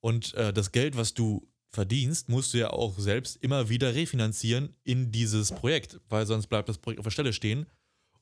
Und 0.00 0.32
äh, 0.32 0.54
das 0.54 0.72
Geld, 0.72 0.96
was 0.96 1.12
du 1.12 1.46
verdienst, 1.68 2.30
musst 2.30 2.54
du 2.54 2.58
ja 2.58 2.70
auch 2.70 2.98
selbst 2.98 3.36
immer 3.42 3.68
wieder 3.68 3.94
refinanzieren 3.94 4.74
in 4.82 5.12
dieses 5.12 5.52
Projekt, 5.52 6.00
weil 6.08 6.24
sonst 6.24 6.46
bleibt 6.46 6.70
das 6.70 6.78
Projekt 6.78 7.00
auf 7.00 7.04
der 7.04 7.10
Stelle 7.10 7.34
stehen 7.34 7.66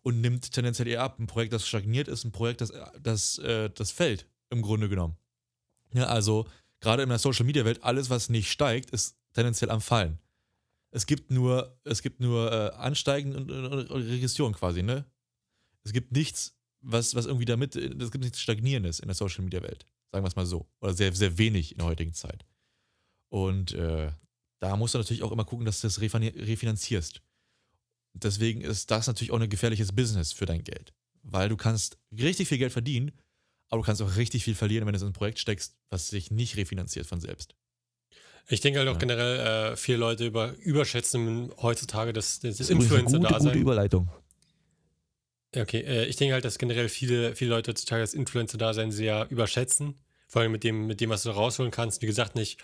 und 0.03 0.21
nimmt 0.21 0.51
tendenziell 0.51 0.89
eher 0.89 1.05
ab. 1.05 1.21
Ein 1.21 1.29
Projekt, 1.29 1.53
das 1.53 1.69
stagniert, 1.69 2.09
ist 2.09 2.25
ein 2.25 2.33
Projekt, 2.33 2.63
das, 2.63 2.73
das, 3.01 3.39
äh, 3.39 3.71
das 3.71 3.93
fällt, 3.93 4.27
im 4.51 4.63
Grunde 4.63 4.89
genommen. 4.89 5.17
Ja, 5.93 6.07
also 6.07 6.47
gerade 6.81 7.03
in 7.03 7.09
der 7.09 7.19
Social 7.19 7.47
Media 7.47 7.65
Welt, 7.65 7.83
alles, 7.83 8.11
was 8.11 8.29
nicht 8.29 8.51
steigt, 8.51 8.91
ist 8.91 9.17
tendenziell 9.33 9.71
am 9.71 9.81
Fallen. 9.81 10.19
Es 10.91 11.07
gibt 11.07 11.31
nur, 11.31 11.79
es 11.85 12.03
gibt 12.03 12.21
nur 12.21 12.53
äh, 12.53 12.71
Ansteigen 12.77 13.35
und, 13.35 13.51
und, 13.51 13.91
und 13.91 14.03
Regression 14.03 14.53
quasi, 14.53 14.83
ne? 14.83 15.05
Es 15.83 15.93
gibt 15.93 16.13
nichts, 16.13 16.57
was, 16.81 17.15
was 17.15 17.27
irgendwie 17.27 17.45
damit, 17.45 17.77
es 17.77 18.11
gibt 18.11 18.25
nichts 18.25 18.41
Stagnierendes 18.41 19.01
in 19.01 19.09
der 19.09 19.15
Social 19.15 19.45
Media 19.45 19.63
Welt. 19.63 19.87
Sagen 20.13 20.25
wir 20.25 20.29
es 20.29 20.37
mal 20.37 20.47
so. 20.47 20.69
Oder 20.81 20.95
sehr, 20.95 21.13
sehr 21.15 21.37
wenig 21.37 21.73
in 21.73 21.79
der 21.79 21.89
heutigen 21.89 22.15
Zeit. 22.15 22.45
Und 23.29 23.73
äh, 23.73 24.13
da 24.61 24.77
musst 24.77 24.95
du 24.95 24.99
natürlich 24.99 25.25
auch 25.25 25.33
immer 25.33 25.45
gucken, 25.45 25.67
dass 25.67 25.81
du 25.81 25.89
das 25.89 26.01
refin- 26.01 26.35
refinanzierst. 26.47 27.21
Deswegen 28.13 28.61
ist 28.61 28.91
das 28.91 29.09
natürlich 29.09 29.33
auch 29.33 29.41
ein 29.41 29.51
gefährliches 29.51 29.93
Business 29.93 30.33
für 30.33 30.47
dein 30.47 30.63
Geld. 30.63 30.95
Weil 31.23 31.49
du 31.49 31.57
kannst 31.57 31.99
richtig 32.13 32.49
viel 32.49 32.59
Geld 32.59 32.73
verdienen, 32.73 33.11
aber 33.75 33.83
du 33.83 33.87
kannst 33.87 34.01
auch 34.03 34.17
richtig 34.17 34.45
viel 34.45 34.55
verlieren, 34.55 34.87
wenn 34.87 34.95
du 34.95 35.01
in 35.01 35.07
ein 35.07 35.13
Projekt 35.13 35.39
steckst, 35.41 35.77
was 35.91 36.09
sich 36.09 36.31
nicht 36.31 36.57
refinanziert 36.57 37.07
von 37.07 37.21
selbst. 37.21 37.55
Ich 38.49 38.61
denke 38.61 38.79
halt 38.79 38.89
auch 38.89 38.95
Ja. 38.95 38.99
generell, 38.99 39.73
äh, 39.73 39.77
viele 39.77 39.99
Leute 39.99 40.25
über, 40.27 40.55
überschätzen 40.59 41.51
heutzutage 41.61 42.13
das, 42.13 42.41
das, 42.41 42.59
das 42.59 42.71
Influencer-Dasein. 42.71 43.59
Überleitung. 43.59 44.09
Ja, 45.55 45.63
Okay, 45.63 45.81
äh, 45.81 46.05
ich 46.07 46.17
denke 46.17 46.35
halt, 46.35 46.45
dass 46.45 46.59
generell 46.59 46.89
viele, 46.89 47.35
viele 47.35 47.51
Leute 47.51 47.71
heutzutage 47.71 48.03
das 48.03 48.15
Influencer-Dasein 48.15 48.91
sehr 48.93 49.27
überschätzen. 49.31 49.95
Vor 50.29 50.43
allem 50.43 50.53
mit 50.53 50.65
dem, 50.65 50.87
mit 50.87 51.01
dem, 51.01 51.11
was 51.11 51.23
du 51.23 51.31
rausholen 51.31 51.71
kannst. 51.71 52.03
Wie 52.03 52.07
gesagt, 52.07 52.35
nicht, 52.35 52.59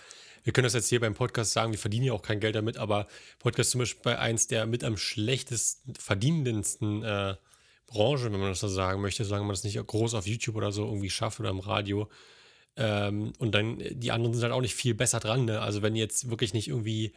wir 0.44 0.52
können 0.52 0.64
das 0.64 0.74
jetzt 0.74 0.88
hier 0.88 1.00
beim 1.00 1.14
Podcast 1.14 1.52
sagen, 1.52 1.72
wir 1.72 1.78
verdienen 1.78 2.06
ja 2.06 2.12
auch 2.12 2.22
kein 2.22 2.40
Geld 2.40 2.54
damit, 2.56 2.76
aber 2.78 3.06
Podcast 3.38 3.70
zum 3.70 3.80
Beispiel 3.80 4.02
bei 4.02 4.18
eins 4.18 4.46
der 4.46 4.66
mit 4.66 4.84
am 4.84 4.96
schlechtesten 4.96 5.94
verdienendsten 5.94 7.02
äh, 7.04 7.34
Branchen, 7.90 8.32
wenn 8.32 8.40
man 8.40 8.48
das 8.48 8.60
so 8.60 8.68
sagen 8.68 9.02
möchte, 9.02 9.24
solange 9.24 9.44
man 9.44 9.54
das 9.54 9.64
nicht 9.64 9.84
groß 9.84 10.14
auf 10.14 10.26
YouTube 10.26 10.56
oder 10.56 10.72
so 10.72 10.84
irgendwie 10.86 11.10
schafft 11.10 11.40
oder 11.40 11.50
im 11.50 11.60
Radio. 11.60 12.08
Ähm, 12.76 13.32
und 13.38 13.54
dann, 13.54 13.80
äh, 13.80 13.94
die 13.94 14.12
anderen 14.12 14.34
sind 14.34 14.44
halt 14.44 14.52
auch 14.52 14.62
nicht 14.62 14.74
viel 14.74 14.94
besser 14.94 15.20
dran. 15.20 15.44
Ne? 15.44 15.60
Also 15.60 15.82
wenn 15.82 15.94
ihr 15.94 16.02
jetzt 16.02 16.30
wirklich 16.30 16.54
nicht 16.54 16.68
irgendwie 16.68 17.12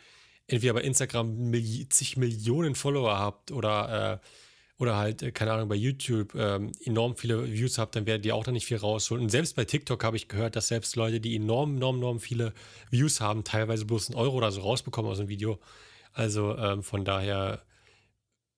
entweder 0.47 0.73
bei 0.73 0.81
Instagram 0.81 1.49
Milli 1.51 1.87
zig 1.89 2.17
Millionen 2.17 2.75
Follower 2.75 3.17
habt 3.17 3.51
oder 3.51 4.19
äh, 4.21 4.27
oder 4.79 4.97
halt, 4.97 5.21
äh, 5.21 5.31
keine 5.31 5.53
Ahnung, 5.53 5.69
bei 5.69 5.75
YouTube 5.75 6.35
ähm, 6.35 6.71
enorm 6.83 7.15
viele 7.15 7.51
Views 7.51 7.77
habt, 7.77 7.95
dann 7.95 8.05
werdet 8.05 8.25
ihr 8.25 8.35
auch 8.35 8.43
da 8.43 8.51
nicht 8.51 8.65
viel 8.65 8.77
rausholen. 8.77 9.23
Und 9.23 9.29
selbst 9.29 9.55
bei 9.55 9.65
TikTok 9.65 10.03
habe 10.03 10.17
ich 10.17 10.27
gehört, 10.27 10.55
dass 10.55 10.67
selbst 10.67 10.95
Leute, 10.95 11.19
die 11.19 11.35
enorm, 11.35 11.77
enorm, 11.77 11.97
enorm 11.97 12.19
viele 12.19 12.53
Views 12.89 13.21
haben, 13.21 13.43
teilweise 13.43 13.85
bloß 13.85 14.09
einen 14.09 14.17
Euro 14.17 14.37
oder 14.37 14.51
so 14.51 14.61
rausbekommen 14.61 15.11
aus 15.11 15.19
dem 15.19 15.29
Video. 15.29 15.59
Also 16.11 16.57
ähm, 16.57 16.83
von 16.83 17.05
daher, 17.05 17.63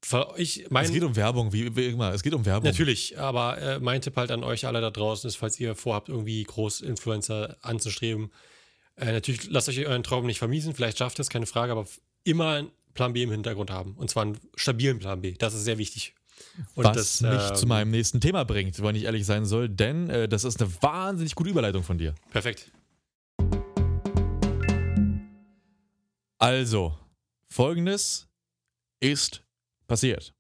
für 0.04 0.36
mein, 0.70 0.86
es 0.86 0.92
geht 0.92 1.04
um 1.04 1.16
Werbung, 1.16 1.52
wie, 1.52 1.76
wie 1.76 1.88
immer. 1.88 2.14
Es 2.14 2.22
geht 2.22 2.34
um 2.34 2.46
Werbung. 2.46 2.70
Natürlich, 2.70 3.18
aber 3.18 3.58
äh, 3.58 3.80
mein 3.80 4.02
Tipp 4.02 4.16
halt 4.18 4.32
an 4.32 4.44
euch 4.44 4.68
alle 4.68 4.82
da 4.82 4.92
draußen 4.92 5.28
ist, 5.28 5.36
falls 5.36 5.60
ihr 5.60 5.76
vorhabt, 5.76 6.10
irgendwie 6.10 6.44
groß 6.44 6.82
Influencer 6.82 7.58
anzustreben, 7.62 8.32
äh, 8.98 9.12
natürlich 9.12 9.50
lasst 9.50 9.68
euch 9.68 9.86
euren 9.86 10.04
Traum 10.04 10.26
nicht 10.26 10.40
vermiesen, 10.40 10.74
vielleicht 10.74 10.98
schafft 10.98 11.20
es, 11.20 11.30
keine 11.30 11.46
Frage, 11.46 11.72
aber 11.72 11.86
immer 12.24 12.52
einen 12.52 12.72
Plan 12.94 13.14
B 13.14 13.24
im 13.24 13.32
Hintergrund 13.32 13.72
haben. 13.72 13.94
Und 13.96 14.10
zwar 14.10 14.24
einen 14.24 14.40
stabilen 14.56 15.00
Plan 15.00 15.22
B. 15.22 15.34
Das 15.34 15.54
ist 15.54 15.66
sehr 15.66 15.78
wichtig. 15.78 16.14
Und 16.76 16.86
was 16.86 16.96
das, 16.96 17.22
mich 17.22 17.50
ähm, 17.50 17.56
zu 17.56 17.68
meinem 17.68 17.92
nächsten 17.92 18.22
Thema 18.22 18.44
bringt, 18.44 18.82
wenn 18.82 18.96
ich 18.96 19.04
ehrlich 19.04 19.26
sein 19.26 19.46
soll, 19.46 19.70
denn 19.70 20.10
äh, 20.10 20.28
das 20.28 20.44
ist 20.44 20.62
eine 20.62 20.72
wahnsinnig 20.82 21.36
gute 21.36 21.50
Überleitung 21.50 21.84
von 21.84 21.98
dir. 21.98 22.16
Perfekt. 22.30 22.72
Also, 26.38 26.98
folgendes 27.50 28.28
ist 29.00 29.45
passiert. 29.88 30.34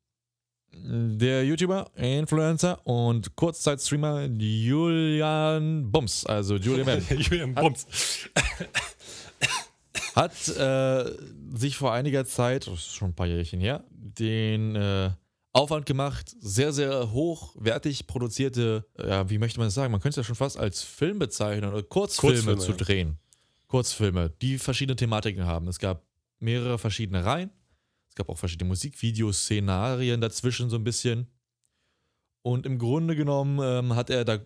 Der 0.73 1.45
YouTuber, 1.45 1.89
Influencer 1.95 2.85
und 2.85 3.35
Kurzzeitstreamer 3.35 4.25
Julian 4.25 5.89
Bums, 5.89 6.25
also 6.25 6.57
Julian 6.57 6.85
Bam, 6.85 7.17
Julian 7.19 7.55
Bums. 7.55 7.87
hat 10.15 10.47
äh, 10.49 11.11
sich 11.53 11.77
vor 11.77 11.93
einiger 11.93 12.25
Zeit, 12.25 12.67
das 12.67 12.73
ist 12.73 12.95
schon 12.95 13.09
ein 13.09 13.15
paar 13.15 13.27
Jährchen 13.27 13.59
her, 13.59 13.83
den 13.91 14.75
äh, 14.75 15.11
Aufwand 15.51 15.85
gemacht, 15.85 16.35
sehr, 16.39 16.73
sehr 16.73 17.13
hochwertig 17.13 18.07
produzierte, 18.07 18.85
ja, 18.97 19.29
wie 19.29 19.37
möchte 19.37 19.59
man 19.59 19.67
das 19.67 19.73
sagen? 19.73 19.91
Man 19.91 20.01
könnte 20.01 20.19
es 20.19 20.25
ja 20.25 20.27
schon 20.27 20.35
fast 20.35 20.57
als 20.57 20.83
Film 20.83 21.19
bezeichnen 21.19 21.71
oder 21.71 21.83
Kurzfilme, 21.83 22.35
Kurzfilme, 22.35 22.61
zu 22.61 22.71
ja. 22.71 22.77
drehen. 22.77 23.19
Kurzfilme, 23.67 24.31
die 24.41 24.57
verschiedene 24.57 24.95
Thematiken 24.95 25.45
haben. 25.45 25.67
Es 25.67 25.79
gab 25.79 26.03
mehrere 26.39 26.77
verschiedene 26.77 27.23
Reihen. 27.23 27.51
Es 28.15 28.17
gab 28.17 28.29
auch 28.29 28.37
verschiedene 28.37 28.69
Musikvideos, 28.69 29.43
Szenarien 29.43 30.21
dazwischen 30.21 30.69
so 30.69 30.77
ein 30.77 30.85
bisschen. 30.85 31.27
Und 32.43 32.65
im 32.65 32.79
Grunde 32.79 33.13
genommen 33.13 33.59
ähm, 33.61 33.93
hat 33.93 34.09
er 34.09 34.23
da 34.23 34.37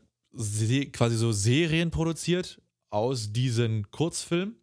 quasi 0.92 1.16
so 1.16 1.32
Serien 1.32 1.92
produziert 1.92 2.60
aus 2.90 3.32
diesen 3.32 3.92
Kurzfilmen, 3.92 4.56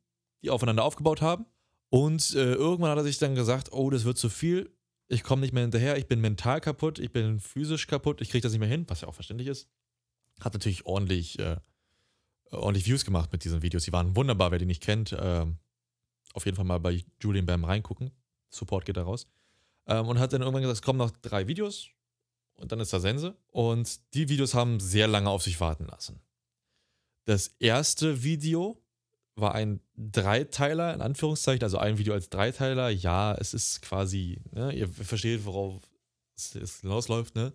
die 0.42 0.51
aufeinander 0.51 0.83
aufgebaut 0.83 1.23
haben. 1.23 1.47
Und 1.88 2.35
äh, 2.35 2.55
irgendwann 2.55 2.90
hat 2.90 2.99
er 2.99 3.05
sich 3.05 3.19
dann 3.19 3.37
gesagt, 3.37 3.73
oh, 3.73 3.90
das 3.90 4.05
wird 4.05 4.19
zu 4.19 4.29
viel. 4.29 4.75
Ich 5.07 5.23
komme 5.23 5.42
nicht 5.42 5.55
mehr 5.55 5.62
hinterher, 5.62 5.97
ich 5.97 6.09
bin 6.09 6.21
mental 6.21 6.61
kaputt, 6.61 6.99
ich 6.99 7.12
bin 7.12 7.38
physisch 7.38 7.87
kaputt, 7.87 8.21
ich 8.21 8.31
kriege 8.31 8.42
das 8.42 8.51
nicht 8.51 8.61
mehr 8.61 8.69
hin, 8.69 8.87
was 8.88 9.03
ja 9.03 9.07
auch 9.07 9.14
verständlich 9.14 9.47
ist. 9.47 9.69
Hat 10.40 10.53
natürlich 10.53 10.85
ordentlich, 10.85 11.38
äh, 11.38 11.59
ordentlich 12.51 12.87
Views 12.87 13.05
gemacht 13.05 13.31
mit 13.31 13.45
diesen 13.45 13.62
Videos. 13.62 13.85
Die 13.85 13.92
waren 13.92 14.16
wunderbar, 14.16 14.51
wer 14.51 14.59
die 14.59 14.66
nicht 14.66 14.83
kennt. 14.83 15.14
ähm, 15.16 15.59
auf 16.35 16.45
jeden 16.45 16.57
Fall 16.57 16.64
mal 16.64 16.81
bei 16.81 17.05
Julian 17.21 17.47
Bam 17.47 17.64
reingucken. 17.64 18.11
Support 18.50 18.85
geht 18.85 18.96
da 18.96 19.02
raus. 19.02 19.26
Ähm, 19.87 20.06
und 20.09 20.18
hat 20.18 20.32
dann 20.32 20.42
irgendwann 20.42 20.62
gesagt, 20.62 20.78
es 20.78 20.82
kommen 20.82 20.98
noch 20.98 21.11
drei 21.11 21.46
Videos 21.46 21.88
und 22.54 22.72
dann 22.72 22.80
ist 22.80 22.92
da 22.92 23.00
Sense. 23.00 23.37
Und 23.48 24.14
die 24.14 24.28
Videos 24.28 24.54
haben 24.54 24.80
sehr 24.80 25.06
lange 25.06 25.30
auf 25.30 25.42
sich 25.42 25.61
warten 25.61 25.87
lassen. 25.87 26.20
Das 27.24 27.54
erste 27.59 28.22
Video 28.22 28.80
war 29.35 29.54
ein 29.54 29.80
Dreiteiler, 29.96 30.94
in 30.94 31.02
Anführungszeichen, 31.02 31.62
also 31.62 31.78
ein 31.78 31.98
Video 31.98 32.14
als 32.14 32.30
Dreiteiler. 32.30 32.88
Ja, 32.88 33.35
es 33.35 33.52
ist 33.52 33.82
quasi, 33.82 34.40
ne, 34.52 34.72
ihr 34.72 34.88
versteht, 34.88 35.44
worauf 35.44 35.82
es, 36.37 36.54
es 36.54 36.80
hinausläuft, 36.80 37.35
ne? 37.35 37.52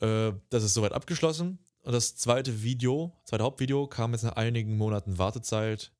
Äh, 0.00 0.32
das 0.50 0.62
ist 0.64 0.74
soweit 0.74 0.92
abgeschlossen. 0.92 1.58
Und 1.82 1.92
das 1.92 2.16
zweite 2.16 2.62
Video, 2.62 3.12
zweite 3.24 3.44
Hauptvideo, 3.44 3.86
kam 3.86 4.12
jetzt 4.12 4.22
nach 4.22 4.36
einigen 4.36 4.76
Monaten 4.76 5.18
Wartezeit 5.18 5.92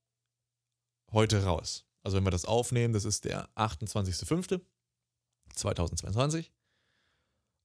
heute 1.12 1.44
raus. 1.44 1.86
Also 2.04 2.18
wenn 2.18 2.24
wir 2.24 2.30
das 2.30 2.44
aufnehmen, 2.44 2.94
das 2.94 3.04
ist 3.04 3.24
der 3.24 3.48
28.05.2022. 3.56 6.50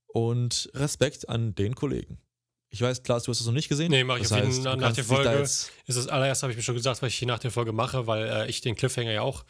Und 0.08 0.72
Respekt 0.74 1.30
an 1.30 1.54
den 1.54 1.76
Kollegen. 1.76 2.18
Ich 2.72 2.82
weiß, 2.82 3.04
Klaas, 3.04 3.24
du 3.24 3.32
hast 3.32 3.42
es 3.42 3.46
noch 3.46 3.54
nicht 3.54 3.70
gesehen. 3.70 3.92
Nee, 3.92 4.04
mach 4.04 4.16
ich 4.16 4.24
Das 4.24 4.32
auf 4.32 4.40
jeden 4.40 4.64
Fall 4.64 4.78
nach 4.78 4.94
der 4.94 5.04
Folge. 5.04 5.42
Ist 5.42 5.72
das 5.86 6.08
allererste, 6.08 6.44
habe 6.44 6.52
ich 6.52 6.58
mir 6.58 6.64
schon 6.64 6.76
gesagt, 6.76 7.02
was 7.02 7.10
ich 7.10 7.18
hier 7.18 7.28
nach 7.28 7.40
der 7.40 7.52
Folge 7.52 7.74
mache, 7.74 8.08
weil 8.08 8.28
äh, 8.28 8.50
ich 8.50 8.62
den 8.62 8.76
Cliffhanger 8.76 9.12
ja 9.12 9.22
auch 9.22 9.46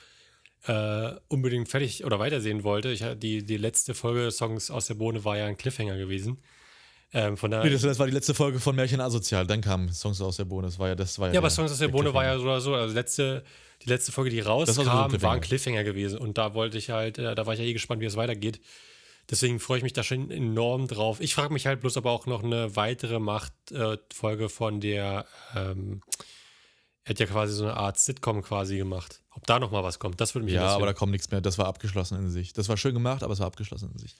äh, 0.66 1.14
unbedingt 1.28 1.70
fertig 1.70 2.04
oder 2.04 2.20
weitersehen 2.20 2.64
wollte. 2.64 2.92
Ich, 2.92 3.06
die, 3.18 3.46
die 3.46 3.58
letzte 3.58 3.94
Folge 3.94 4.32
Songs 4.32 4.72
aus 4.72 4.88
der 4.88 4.96
Bohne 4.96 5.24
war 5.24 5.38
ja 5.38 5.46
ein 5.46 5.58
Cliffhanger 5.58 5.98
gewesen. 5.98 6.42
Ähm, 7.12 7.38
von 7.38 7.50
Nee, 7.50 7.58
daher, 7.58 7.72
das, 7.72 7.82
das 7.82 7.98
war 8.00 8.06
die 8.06 8.14
letzte 8.14 8.34
Folge 8.34 8.60
von 8.60 8.76
Märchen 8.76 9.02
Asozial. 9.02 9.48
Dann 9.48 9.62
kam 9.62 9.90
Songs 9.92 10.22
aus 10.22 10.38
der 10.38 10.46
Bohne. 10.46 10.68
Das 10.68 10.78
war 10.78 10.90
ja, 10.90 10.96
das 10.96 11.18
war 11.18 11.28
ja, 11.30 11.34
ja, 11.36 11.40
aber 11.40 11.50
Songs 11.50 11.72
aus 11.72 11.80
der 11.80 11.88
Bohne 11.88 12.14
war 12.14 12.24
ja 12.24 12.38
so 12.38 12.44
oder 12.44 12.62
so. 12.62 12.76
Also 12.76 12.94
letzte, 12.94 13.44
die 13.84 13.90
letzte 13.90 14.12
Folge, 14.12 14.30
die 14.30 14.38
Das 14.38 14.48
war 14.48 14.66
so 14.68 14.82
rauskam, 14.84 15.22
war 15.22 15.34
ein 15.34 15.42
Cliffhanger 15.42 15.84
gewesen. 15.84 16.20
Und 16.20 16.38
da 16.38 16.54
wollte 16.54 16.78
ich 16.78 16.92
halt, 16.92 17.18
äh, 17.18 17.34
da 17.34 17.46
war 17.46 17.54
ich 17.54 17.60
ja 17.60 17.66
eh 17.66 17.74
gespannt, 17.74 18.02
wie 18.02 18.06
es 18.06 18.16
weitergeht. 18.16 18.62
Deswegen 19.30 19.60
freue 19.60 19.78
ich 19.78 19.84
mich 19.84 19.94
da 19.94 20.04
schon 20.04 20.32
enorm 20.32 20.88
drauf. 20.88 21.20
Ich 21.20 21.36
frage 21.36 21.54
mich 21.54 21.66
halt 21.68 21.82
bloß 21.82 21.98
aber 21.98 22.12
auch 22.12 22.26
noch 22.26 22.44
eine 22.44 22.76
weitere 22.76 23.20
Macht-Folge 23.20 24.50
von 24.50 24.80
der, 24.80 25.26
ähm, 25.56 26.02
er 27.04 27.12
hat 27.12 27.20
ja 27.20 27.26
quasi 27.28 27.54
so 27.54 27.64
eine 27.64 27.76
Art 27.78 28.00
Sitcom 28.00 28.42
quasi 28.42 28.78
gemacht. 28.78 29.22
Ob 29.32 29.46
da 29.48 29.60
noch 29.60 29.72
mal 29.72 29.84
was 29.84 30.00
kommt, 30.00 30.20
das 30.20 30.36
würde 30.36 30.46
mich 30.46 30.54
Ja, 30.56 30.62
aber 30.62 30.68
da 30.70 30.76
interessieren. 30.76 30.96
kommt 30.98 31.12
nichts 31.12 31.32
mehr. 31.32 31.42
Das 31.42 31.58
war 31.58 31.68
abgeschlossen 31.68 32.18
in 32.20 32.30
sich. 32.30 32.54
Das 32.54 32.70
war 32.70 32.78
schön 32.78 32.94
gemacht, 32.94 33.24
aber 33.24 33.34
es 33.34 33.40
war 33.40 33.48
abgeschlossen 33.48 33.92
in 33.94 33.98
sich. 34.00 34.16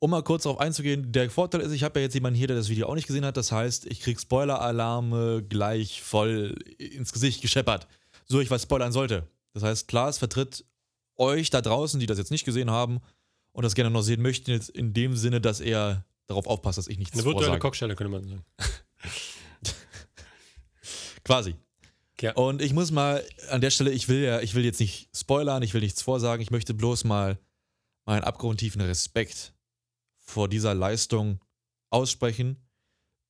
Um 0.00 0.10
mal 0.10 0.22
kurz 0.22 0.44
darauf 0.44 0.60
einzugehen, 0.60 1.10
der 1.10 1.28
Vorteil 1.28 1.60
ist, 1.60 1.72
ich 1.72 1.82
habe 1.82 1.98
ja 1.98 2.04
jetzt 2.04 2.14
jemanden 2.14 2.38
hier, 2.38 2.46
der 2.46 2.56
das 2.56 2.68
Video 2.68 2.86
auch 2.86 2.94
nicht 2.94 3.08
gesehen 3.08 3.24
hat. 3.24 3.36
Das 3.36 3.50
heißt, 3.50 3.86
ich 3.86 4.00
krieg 4.00 4.20
Spoiler-Alarme 4.20 5.42
gleich 5.48 6.02
voll 6.02 6.56
ins 6.78 7.12
Gesicht 7.12 7.42
gescheppert. 7.42 7.88
So 8.26 8.40
ich 8.40 8.50
was 8.50 8.62
spoilern 8.62 8.92
sollte. 8.92 9.26
Das 9.54 9.62
heißt, 9.62 9.88
Klaas 9.88 10.18
vertritt 10.18 10.64
euch 11.16 11.50
da 11.50 11.60
draußen, 11.60 11.98
die 11.98 12.06
das 12.06 12.18
jetzt 12.18 12.30
nicht 12.30 12.44
gesehen 12.44 12.70
haben 12.70 13.00
und 13.52 13.64
das 13.64 13.74
gerne 13.74 13.90
noch 13.90 14.02
sehen 14.02 14.22
möchten, 14.22 14.52
jetzt 14.52 14.68
in 14.68 14.92
dem 14.92 15.16
Sinne, 15.16 15.40
dass 15.40 15.60
er 15.60 16.04
darauf 16.28 16.46
aufpasst, 16.46 16.78
dass 16.78 16.86
ich 16.86 16.98
nichts 16.98 17.14
Eine 17.14 17.24
virtuelle 17.24 17.46
vorsage. 17.46 17.60
Kochstelle, 17.60 17.96
könnte 17.96 18.12
man 18.12 18.22
sagen. 18.22 18.44
Quasi. 21.24 21.56
Ja. 22.20 22.32
Und 22.34 22.62
ich 22.62 22.72
muss 22.72 22.90
mal 22.90 23.24
an 23.50 23.60
der 23.60 23.70
Stelle, 23.70 23.90
ich 23.90 24.08
will 24.08 24.22
ja, 24.22 24.40
ich 24.40 24.54
will 24.54 24.64
jetzt 24.64 24.80
nicht 24.80 25.08
spoilern, 25.16 25.62
ich 25.62 25.74
will 25.74 25.80
nichts 25.80 26.02
vorsagen, 26.02 26.42
ich 26.42 26.50
möchte 26.50 26.74
bloß 26.74 27.04
mal 27.04 27.38
meinen 28.04 28.24
abgrundtiefen 28.24 28.80
Respekt 28.80 29.54
vor 30.28 30.48
dieser 30.48 30.74
Leistung 30.74 31.40
aussprechen. 31.90 32.56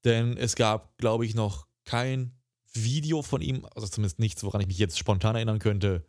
Denn 0.04 0.36
es 0.36 0.56
gab, 0.56 0.96
glaube 0.98 1.24
ich, 1.26 1.34
noch 1.34 1.66
kein 1.84 2.32
Video 2.72 3.22
von 3.22 3.40
ihm, 3.40 3.66
also 3.74 3.88
zumindest 3.88 4.18
nichts, 4.18 4.42
woran 4.42 4.60
ich 4.60 4.66
mich 4.66 4.78
jetzt 4.78 4.98
spontan 4.98 5.36
erinnern 5.36 5.58
könnte, 5.58 6.04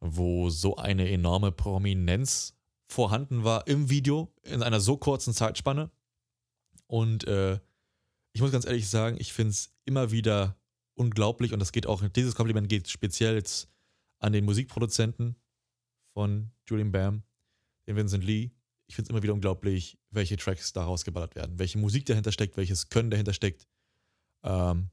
wo 0.00 0.50
so 0.50 0.76
eine 0.76 1.10
enorme 1.10 1.50
Prominenz 1.50 2.54
vorhanden 2.86 3.44
war 3.44 3.66
im 3.66 3.90
Video 3.90 4.32
in 4.42 4.62
einer 4.62 4.80
so 4.80 4.96
kurzen 4.96 5.34
Zeitspanne. 5.34 5.90
Und 6.86 7.26
äh, 7.26 7.60
ich 8.32 8.40
muss 8.40 8.52
ganz 8.52 8.66
ehrlich 8.66 8.88
sagen, 8.88 9.16
ich 9.18 9.32
finde 9.32 9.50
es 9.50 9.74
immer 9.84 10.10
wieder 10.10 10.56
unglaublich 10.94 11.52
und 11.52 11.58
das 11.60 11.72
geht 11.72 11.86
auch, 11.86 12.06
dieses 12.08 12.34
Kompliment 12.34 12.68
geht 12.68 12.88
speziell 12.88 13.34
jetzt 13.34 13.68
an 14.18 14.32
den 14.32 14.44
Musikproduzenten 14.44 15.36
von 16.12 16.50
Julian 16.68 16.92
Bam, 16.92 17.22
den 17.86 17.96
Vincent 17.96 18.24
Lee. 18.24 18.50
Ich 18.88 18.96
finde 18.96 19.08
es 19.08 19.10
immer 19.10 19.22
wieder 19.22 19.34
unglaublich, 19.34 19.98
welche 20.10 20.36
Tracks 20.36 20.72
da 20.72 20.84
rausgeballert 20.84 21.36
werden, 21.36 21.58
welche 21.58 21.78
Musik 21.78 22.06
dahinter 22.06 22.32
steckt, 22.32 22.56
welches 22.56 22.88
Können 22.88 23.10
dahinter 23.10 23.34
steckt. 23.34 23.66
Ähm, 24.42 24.90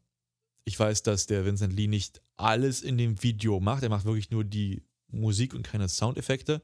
ich 0.65 0.77
weiß, 0.77 1.03
dass 1.03 1.27
der 1.27 1.45
Vincent 1.45 1.73
Lee 1.73 1.87
nicht 1.87 2.21
alles 2.37 2.81
in 2.81 2.97
dem 2.97 3.21
Video 3.23 3.59
macht, 3.59 3.83
er 3.83 3.89
macht 3.89 4.05
wirklich 4.05 4.31
nur 4.31 4.43
die 4.43 4.83
Musik 5.07 5.53
und 5.53 5.63
keine 5.63 5.87
Soundeffekte. 5.87 6.61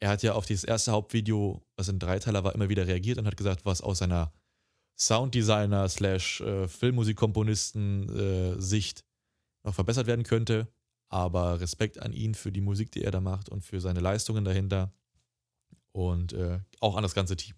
Er 0.00 0.10
hat 0.10 0.22
ja 0.22 0.34
auf 0.34 0.46
dieses 0.46 0.64
erste 0.64 0.92
Hauptvideo, 0.92 1.62
was 1.76 1.88
ein 1.88 1.98
Dreiteiler 1.98 2.42
war, 2.44 2.54
immer 2.54 2.68
wieder 2.68 2.86
reagiert 2.86 3.18
und 3.18 3.26
hat 3.26 3.36
gesagt, 3.36 3.64
was 3.64 3.80
aus 3.80 3.98
seiner 3.98 4.32
Sounddesigner 4.96 5.88
slash 5.88 6.40
äh, 6.40 6.68
Filmmusikkomponisten 6.68 8.08
äh, 8.08 8.60
Sicht 8.60 9.04
noch 9.62 9.74
verbessert 9.74 10.06
werden 10.06 10.24
könnte. 10.24 10.68
Aber 11.08 11.60
Respekt 11.60 12.00
an 12.00 12.12
ihn 12.12 12.34
für 12.34 12.50
die 12.50 12.60
Musik, 12.60 12.90
die 12.92 13.04
er 13.04 13.10
da 13.10 13.20
macht 13.20 13.48
und 13.48 13.62
für 13.62 13.80
seine 13.80 14.00
Leistungen 14.00 14.44
dahinter. 14.44 14.92
Und 15.94 16.32
äh, 16.32 16.58
auch 16.80 16.96
an 16.96 17.04
das 17.04 17.14
ganze 17.14 17.36
Team. 17.36 17.54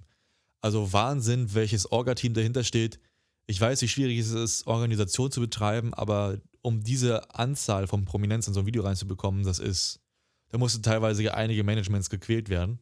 Also 0.60 0.92
Wahnsinn, 0.92 1.54
welches 1.54 1.90
Orga-Team 1.90 2.34
dahinter 2.34 2.64
steht. 2.64 3.00
Ich 3.46 3.60
weiß, 3.60 3.80
wie 3.80 3.88
schwierig 3.88 4.18
es 4.18 4.30
ist, 4.30 4.66
Organisation 4.66 5.30
zu 5.30 5.40
betreiben, 5.40 5.94
aber 5.94 6.38
um 6.60 6.82
diese 6.82 7.34
Anzahl 7.34 7.86
von 7.86 8.04
Prominenz 8.04 8.46
in 8.46 8.54
so 8.54 8.60
ein 8.60 8.66
Video 8.66 8.82
reinzubekommen, 8.82 9.44
das 9.44 9.58
ist, 9.58 10.00
da 10.48 10.58
mussten 10.58 10.82
teilweise 10.82 11.32
einige 11.32 11.64
Managements 11.64 12.10
gequält 12.10 12.48
werden. 12.48 12.80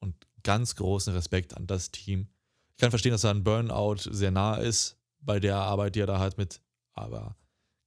Und 0.00 0.14
ganz 0.42 0.74
großen 0.76 1.14
Respekt 1.14 1.56
an 1.56 1.66
das 1.66 1.90
Team. 1.90 2.28
Ich 2.74 2.80
kann 2.80 2.90
verstehen, 2.90 3.12
dass 3.12 3.22
da 3.22 3.30
ein 3.30 3.44
Burnout 3.44 4.10
sehr 4.10 4.30
nah 4.30 4.56
ist 4.56 4.96
bei 5.20 5.40
der 5.40 5.56
Arbeit, 5.56 5.94
die 5.94 6.00
er 6.00 6.06
da 6.06 6.18
hat 6.18 6.38
mit, 6.38 6.60
aber 6.92 7.36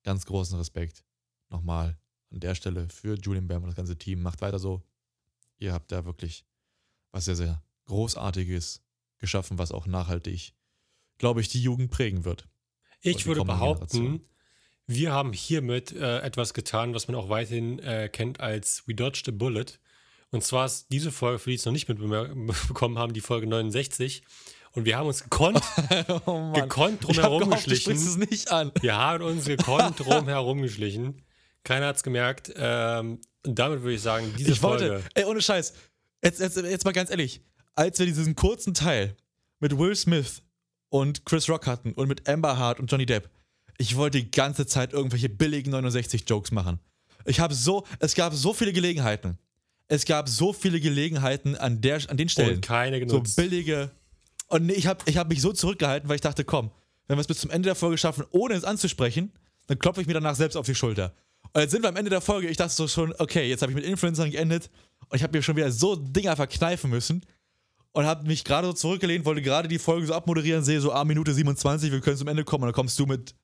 ganz 0.03 0.25
großen 0.25 0.57
Respekt 0.57 1.03
nochmal 1.49 1.97
an 2.31 2.39
der 2.39 2.55
Stelle 2.55 2.87
für 2.89 3.15
Julian 3.15 3.47
Bam 3.47 3.63
und 3.63 3.69
das 3.69 3.75
ganze 3.75 3.97
Team. 3.97 4.21
Macht 4.21 4.41
weiter 4.41 4.59
so. 4.59 4.81
Ihr 5.57 5.73
habt 5.73 5.91
da 5.91 6.05
wirklich 6.05 6.45
was 7.13 7.25
sehr, 7.25 7.35
sehr 7.35 7.63
Großartiges 7.85 8.81
geschaffen, 9.19 9.57
was 9.57 9.71
auch 9.71 9.87
nachhaltig, 9.87 10.53
glaube 11.17 11.39
ich, 11.39 11.47
die 11.47 11.61
Jugend 11.61 11.91
prägen 11.91 12.25
wird. 12.25 12.49
Ich 13.01 13.25
würde 13.25 13.45
behaupten, 13.45 13.87
Generation. 13.87 14.27
wir 14.87 15.11
haben 15.13 15.31
hiermit 15.31 15.93
äh, 15.93 16.19
etwas 16.19 16.53
getan, 16.53 16.93
was 16.93 17.07
man 17.07 17.15
auch 17.15 17.29
weiterhin 17.29 17.79
äh, 17.79 18.09
kennt 18.09 18.41
als 18.41 18.87
We 18.87 18.95
Dodged 18.95 19.29
a 19.29 19.31
Bullet. 19.31 19.79
Und 20.31 20.43
zwar 20.43 20.65
ist 20.65 20.87
diese 20.91 21.11
Folge, 21.11 21.39
für 21.39 21.49
die 21.51 21.55
es 21.55 21.65
noch 21.65 21.71
nicht 21.71 21.87
mitbekommen 21.89 22.97
haben, 22.97 23.13
die 23.13 23.21
Folge 23.21 23.47
69. 23.47 24.23
Und 24.71 24.85
wir 24.85 24.97
haben 24.97 25.07
uns 25.07 25.23
gekonnt, 25.23 25.61
oh 26.25 26.51
gekonnt 26.53 27.03
drum 27.03 27.11
ich 27.11 27.17
hab 27.17 27.25
herum 27.25 27.49
gehofft, 27.49 27.67
du 27.69 27.75
sprichst 27.75 28.07
es 28.07 28.17
nicht 28.17 28.51
an. 28.51 28.71
Wir 28.81 28.97
haben 28.97 29.23
uns 29.23 29.45
gekonnt 29.45 29.99
drum 30.05 30.61
geschlichen. 30.61 31.21
Keiner 31.63 31.87
hat 31.87 31.97
es 31.97 32.03
gemerkt. 32.03 32.51
Ähm, 32.55 33.21
und 33.45 33.59
damit 33.59 33.81
würde 33.81 33.93
ich 33.93 34.01
sagen, 34.01 34.33
diese 34.37 34.53
ich 34.53 34.63
wollte, 34.63 34.87
Folge. 34.87 35.05
ey, 35.13 35.25
ohne 35.25 35.41
Scheiß, 35.41 35.73
jetzt, 36.23 36.39
jetzt, 36.39 36.57
jetzt 36.57 36.85
mal 36.85 36.91
ganz 36.91 37.09
ehrlich, 37.09 37.41
als 37.75 37.99
wir 37.99 38.05
diesen 38.05 38.35
kurzen 38.35 38.73
Teil 38.73 39.15
mit 39.59 39.77
Will 39.77 39.95
Smith 39.95 40.41
und 40.89 41.25
Chris 41.25 41.49
Rock 41.49 41.67
hatten 41.67 41.93
und 41.93 42.07
mit 42.07 42.27
Amber 42.27 42.57
Hart 42.57 42.79
und 42.79 42.91
Johnny 42.91 43.05
Depp, 43.05 43.29
ich 43.77 43.95
wollte 43.95 44.19
die 44.21 44.31
ganze 44.31 44.65
Zeit 44.65 44.93
irgendwelche 44.93 45.29
billigen 45.29 45.73
69-Jokes 45.73 46.51
machen. 46.51 46.79
Ich 47.25 47.39
habe 47.39 47.53
so, 47.53 47.85
es 47.99 48.15
gab 48.15 48.33
so 48.33 48.53
viele 48.53 48.73
Gelegenheiten. 48.73 49.37
Es 49.87 50.05
gab 50.05 50.29
so 50.29 50.53
viele 50.53 50.79
Gelegenheiten 50.79 51.55
an, 51.55 51.81
der, 51.81 51.99
an 52.09 52.17
den 52.17 52.29
Stellen. 52.29 52.55
Und 52.55 52.65
keine 52.65 52.99
so 52.99 53.05
genutzt. 53.05 53.35
billige. 53.35 53.91
Und 54.47 54.65
nee, 54.65 54.73
ich 54.73 54.87
habe 54.87 55.03
ich 55.05 55.17
hab 55.17 55.29
mich 55.29 55.41
so 55.41 55.51
zurückgehalten, 55.53 56.09
weil 56.09 56.15
ich 56.15 56.21
dachte, 56.21 56.43
komm, 56.43 56.71
wenn 57.07 57.17
wir 57.17 57.21
es 57.21 57.27
bis 57.27 57.39
zum 57.39 57.49
Ende 57.49 57.67
der 57.67 57.75
Folge 57.75 57.97
schaffen, 57.97 58.25
ohne 58.31 58.53
es 58.53 58.63
anzusprechen, 58.63 59.31
dann 59.67 59.79
klopfe 59.79 60.01
ich 60.01 60.07
mir 60.07 60.13
danach 60.13 60.35
selbst 60.35 60.55
auf 60.55 60.65
die 60.65 60.75
Schulter. 60.75 61.13
Und 61.53 61.61
jetzt 61.61 61.71
sind 61.71 61.81
wir 61.81 61.89
am 61.89 61.95
Ende 61.95 62.09
der 62.09 62.21
Folge. 62.21 62.47
Ich 62.47 62.57
dachte 62.57 62.73
so 62.73 62.87
schon, 62.87 63.13
okay, 63.19 63.47
jetzt 63.47 63.61
habe 63.61 63.71
ich 63.71 63.75
mit 63.75 63.85
Influencern 63.85 64.31
geendet 64.31 64.69
und 65.09 65.15
ich 65.17 65.23
habe 65.23 65.35
mir 65.37 65.41
schon 65.41 65.55
wieder 65.55 65.71
so 65.71 65.95
Dinger 65.95 66.35
verkneifen 66.35 66.89
müssen 66.89 67.25
und 67.91 68.05
habe 68.05 68.25
mich 68.27 68.43
gerade 68.43 68.67
so 68.67 68.73
zurückgelehnt, 68.73 69.25
wollte 69.25 69.41
gerade 69.41 69.67
die 69.67 69.79
Folge 69.79 70.07
so 70.07 70.13
abmoderieren, 70.13 70.63
sehe 70.63 70.79
so, 70.81 70.91
ah, 70.91 71.03
Minute 71.03 71.33
27, 71.33 71.91
wir 71.91 72.01
können 72.01 72.17
zum 72.17 72.27
Ende 72.27 72.43
kommen 72.43 72.63
und 72.63 72.67
dann 72.67 72.75
kommst 72.75 72.97
du 72.99 73.05
mit 73.05 73.35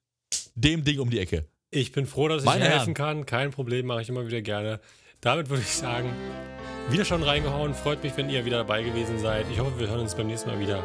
dem 0.56 0.84
Ding 0.84 1.00
um 1.00 1.10
die 1.10 1.20
Ecke. 1.20 1.48
Ich 1.72 1.92
bin 1.92 2.06
froh, 2.08 2.28
dass 2.28 2.42
ich 2.42 2.46
Meine 2.46 2.66
helfen 2.66 2.80
Herren. 2.80 2.94
kann. 2.94 3.26
Kein 3.26 3.52
Problem, 3.52 3.86
mache 3.86 4.02
ich 4.02 4.10
immer 4.10 4.26
wieder 4.26 4.42
gerne. 4.42 4.80
Damit 5.22 5.50
würde 5.50 5.62
ich 5.62 5.74
sagen, 5.76 6.12
wieder 6.90 7.06
schon 7.06 7.22
reingehauen. 7.22 7.76
Freut 7.76 8.02
mich, 8.04 8.16
wenn 8.18 8.30
ihr 8.30 8.44
wieder 8.46 8.58
dabei 8.58 8.82
gewesen 8.82 9.20
seid. 9.20 9.46
Ich 9.52 9.60
hoffe, 9.60 9.78
wir 9.80 9.88
hören 9.88 10.00
uns 10.00 10.16
beim 10.16 10.28
nächsten 10.28 10.50
Mal 10.50 10.60
wieder. 10.60 10.84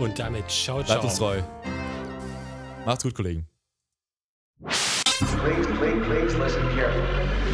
Und 0.00 0.18
damit 0.18 0.50
ciao, 0.50 0.82
ciao. 0.82 0.86
Bleibt 0.86 1.04
uns 1.04 1.16
treu. 1.16 1.42
Macht's 2.84 3.04
gut, 3.04 3.14
Kollegen. 3.14 3.46
Please, 4.64 5.68
please, 5.78 6.00
please 6.06 6.36
listen 6.38 6.62
carefully. 6.74 7.47